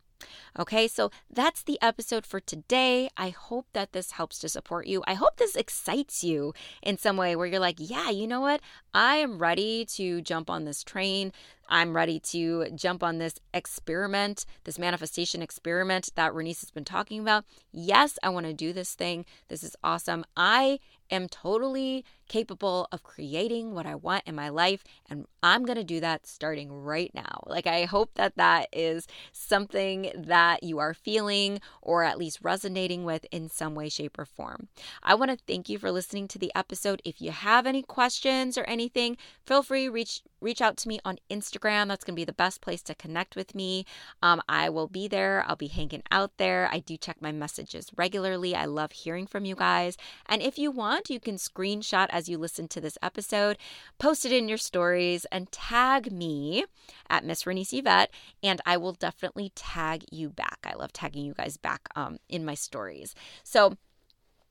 Okay, 0.59 0.89
so 0.89 1.11
that's 1.31 1.63
the 1.63 1.79
episode 1.81 2.27
for 2.27 2.41
today. 2.41 3.09
I 3.17 3.31
hope 3.31 3.67
that 3.73 3.93
this 3.93 4.13
helps 4.13 4.39
to 4.41 4.49
support 4.49 4.87
you. 4.87 5.03
I 5.07 5.15
hope 5.15 5.37
this 5.37 5.57
excites 5.57 6.23
you 6.23 6.53
in 6.83 6.99
some 6.99 7.17
way 7.17 7.37
where 7.37 7.47
you're 7.47 7.61
like, 7.61 7.77
yeah, 7.79 8.11
you 8.11 8.27
know 8.27 8.41
what? 8.41 8.61
I 8.93 9.17
am 9.17 9.39
ready 9.39 9.85
to 9.97 10.21
jump 10.21 10.51
on 10.51 10.65
this 10.65 10.83
train. 10.83 11.33
I'm 11.71 11.95
ready 11.95 12.19
to 12.21 12.67
jump 12.75 13.03
on 13.03 13.19
this 13.19 13.39
experiment, 13.55 14.45
this 14.65 14.79
manifestation 14.79 15.41
experiment 15.41 16.11
that 16.17 16.33
Renese 16.33 16.61
has 16.61 16.71
been 16.71 16.85
talking 16.85 17.21
about. 17.21 17.45
Yes, 17.73 18.19
I 18.23 18.31
want 18.31 18.47
to 18.47 18.53
do 18.53 18.73
this 18.73 18.95
thing. 18.95 19.25
This 19.49 19.63
is 19.63 19.77
awesome. 19.85 20.25
I 20.37 20.81
am 21.11 21.29
totally 21.29 22.05
capable 22.29 22.87
of 22.93 23.03
creating 23.03 23.75
what 23.75 23.87
I 23.87 23.95
want 23.97 24.23
in 24.27 24.35
my 24.35 24.49
life. 24.49 24.85
And 25.09 25.27
I'm 25.43 25.65
going 25.65 25.79
to 25.79 25.85
do 25.85 26.01
that 26.01 26.27
starting 26.27 26.73
right 26.73 27.11
now. 27.15 27.43
Like, 27.47 27.67
I 27.67 27.85
hope 27.85 28.15
that 28.15 28.37
that 28.37 28.69
is 28.73 29.07
something 29.33 30.13
that 30.15 30.63
you 30.63 30.79
are 30.79 30.95
feeling 30.95 31.61
or 31.83 32.05
at 32.05 32.19
least 32.19 32.39
resonating 32.43 33.05
with 33.05 33.27
in 33.33 33.49
some 33.49 33.75
way, 33.75 33.89
shape, 33.89 34.19
or 34.19 34.25
form. 34.25 34.69
I 35.03 35.15
want 35.15 35.31
to 35.33 35.39
thank 35.47 35.69
you 35.69 35.79
for 35.79 35.91
listening 35.91 36.29
to 36.29 36.39
the 36.39 36.53
episode. 36.55 37.03
If 37.05 37.21
you 37.21 37.33
have 37.33 37.67
any 37.67 37.83
questions 37.83 38.57
or 38.57 38.65
anything, 38.65 39.17
feel 39.45 39.63
free 39.63 39.87
to 39.87 39.91
reach 39.91 40.23
reach 40.41 40.61
out 40.61 40.77
to 40.79 40.89
me 40.89 41.01
on 41.05 41.19
Instagram. 41.31 41.89
That's 41.89 42.05
going 42.05 42.15
to 42.15 42.21
be 42.21 42.25
the 42.25 42.33
best 42.33 42.61
place 42.61 42.83
to 42.83 42.95
connect 42.95 43.37
with 43.37 43.55
me. 43.55 43.85
Um, 44.23 44.41
I 44.49 44.69
will 44.69 44.89
be 44.89 45.09
there. 45.09 45.45
I'll 45.47 45.57
be 45.57 45.69
hanging 45.69 46.03
out 46.11 46.33
there. 46.37 46.69
I 46.73 46.81
do 46.81 46.97
check 46.97 47.21
my 47.21 47.33
messages 47.33 47.91
regularly. 47.97 48.55
I 48.55 48.65
love 48.65 48.93
hearing 48.93 49.27
from 49.27 49.45
you 49.45 49.55
guys. 49.55 49.97
And 50.27 50.43
if 50.43 50.59
you 50.59 50.71
want, 50.71 51.11
you 51.11 51.21
can 51.21 51.37
screenshot 51.37 52.07
as 52.11 52.29
you 52.29 52.39
listen 52.39 52.69
to 52.69 52.81
this 52.81 52.99
episode, 53.03 53.59
post 53.99 54.25
it 54.25 54.33
in 54.33 54.49
your 54.49 54.59
stories, 54.59 55.27
and 55.33 55.51
tag 55.53 56.13
me 56.13 56.65
at 57.09 57.25
Miss 57.25 57.45
Renese 57.45 57.73
Yvette, 57.73 58.11
and 58.43 58.61
I 58.65 58.77
will 58.77 58.93
definitely 58.93 59.53
tag 59.55 60.05
you 60.11 60.31
back. 60.31 60.59
I 60.65 60.75
love 60.75 60.93
tagging 60.93 61.25
you 61.25 61.35
guys 61.35 61.57
back 61.57 61.89
um, 61.97 62.19
in 62.29 62.45
my 62.45 62.55
stories. 62.55 63.15
So, 63.43 63.75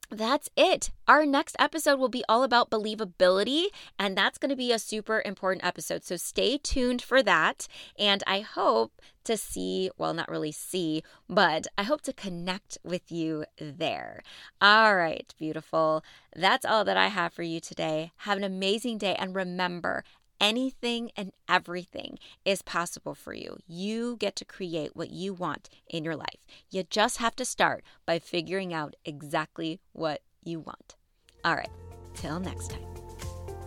that's 0.10 0.50
it. 0.58 0.90
Our 1.08 1.26
next 1.26 1.56
episode 1.60 2.00
will 2.00 2.10
be 2.10 2.24
all 2.28 2.44
about 2.44 2.70
believability, 2.70 3.66
and 3.98 4.18
that's 4.18 4.38
going 4.38 4.50
to 4.50 4.56
be 4.56 4.72
a 4.72 4.80
super 4.80 5.22
important 5.24 5.64
episode. 5.64 6.04
So 6.04 6.18
stay 6.18 6.58
tuned 6.58 7.02
for 7.02 7.22
that. 7.24 7.68
And 7.98 8.24
I 8.26 8.40
hope 8.40 9.02
to 9.26 9.38
see, 9.38 9.92
well, 9.98 10.14
not 10.14 10.30
really 10.30 10.52
see, 10.52 11.04
but 11.30 11.68
I 11.78 11.84
hope 11.84 12.02
to 12.02 12.14
connect 12.14 12.78
with 12.84 13.12
you 13.12 13.46
there. 13.60 14.24
All 14.62 14.96
right, 14.96 15.34
beautiful. 15.38 16.04
That's 16.36 16.66
all 16.66 16.84
that 16.86 16.98
I 16.98 17.08
have 17.08 17.34
for 17.34 17.44
you 17.44 17.60
today. 17.60 18.12
Have 18.18 18.38
an 18.38 18.44
amazing 18.44 18.98
day. 18.98 19.16
And 19.16 19.36
remember, 19.36 20.04
anything 20.40 21.12
and 21.16 21.32
everything 21.48 22.18
is 22.46 22.62
possible 22.62 23.16
for 23.16 23.34
you. 23.34 23.58
You 23.68 24.18
get 24.18 24.36
to 24.38 24.46
create 24.46 24.96
what 24.96 25.10
you 25.10 25.34
want 25.34 25.70
in 25.88 26.04
your 26.04 26.16
life. 26.16 26.46
You 26.70 26.84
just 26.84 27.18
have 27.18 27.36
to 27.38 27.46
start 27.46 27.84
by 28.06 28.20
figuring 28.20 28.74
out 28.74 28.96
exactly 29.06 29.80
what 29.94 30.22
you 30.44 30.60
want. 30.60 30.96
All 31.44 31.56
right, 31.56 31.70
till 32.14 32.40
next 32.40 32.72
time. 32.72 32.86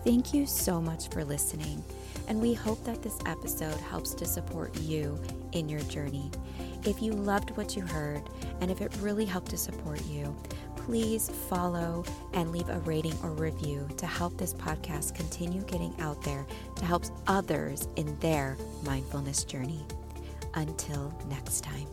Thank 0.05 0.35
you 0.35 0.47
so 0.47 0.81
much 0.81 1.09
for 1.11 1.25
listening, 1.25 1.85
and 2.27 2.43
we 2.43 2.55
hope 2.55 2.85
that 2.85 3.03
this 3.03 3.19
episode 3.25 3.79
helps 3.79 4.15
to 4.15 4.25
support 4.25 4.77
you 4.81 5.17
in 5.53 5.69
your 5.69 5.81
journey. 5.83 6.29
If 6.85 7.01
you 7.01 7.13
loved 7.13 7.57
what 7.57 7.77
you 7.77 7.83
heard, 7.83 8.29
and 8.61 8.69
if 8.69 8.81
it 8.81 8.93
really 9.01 9.25
helped 9.25 9.51
to 9.51 9.57
support 9.57 10.05
you, 10.07 10.37
please 10.87 11.31
follow 11.49 12.05
and 12.33 12.51
leave 12.53 12.69
a 12.69 12.79
rating 12.81 13.15
or 13.23 13.31
review 13.31 13.89
to 13.97 14.07
help 14.07 14.37
this 14.37 14.55
podcast 14.55 15.15
continue 15.15 15.63
getting 15.63 15.95
out 16.01 16.23
there 16.23 16.47
to 16.77 16.85
help 16.85 17.05
others 17.27 17.89
in 17.97 18.19
their 18.19 18.57
mindfulness 18.85 19.45
journey. 19.45 19.85
Until 20.55 21.13
next 21.29 21.63
time. 21.63 21.87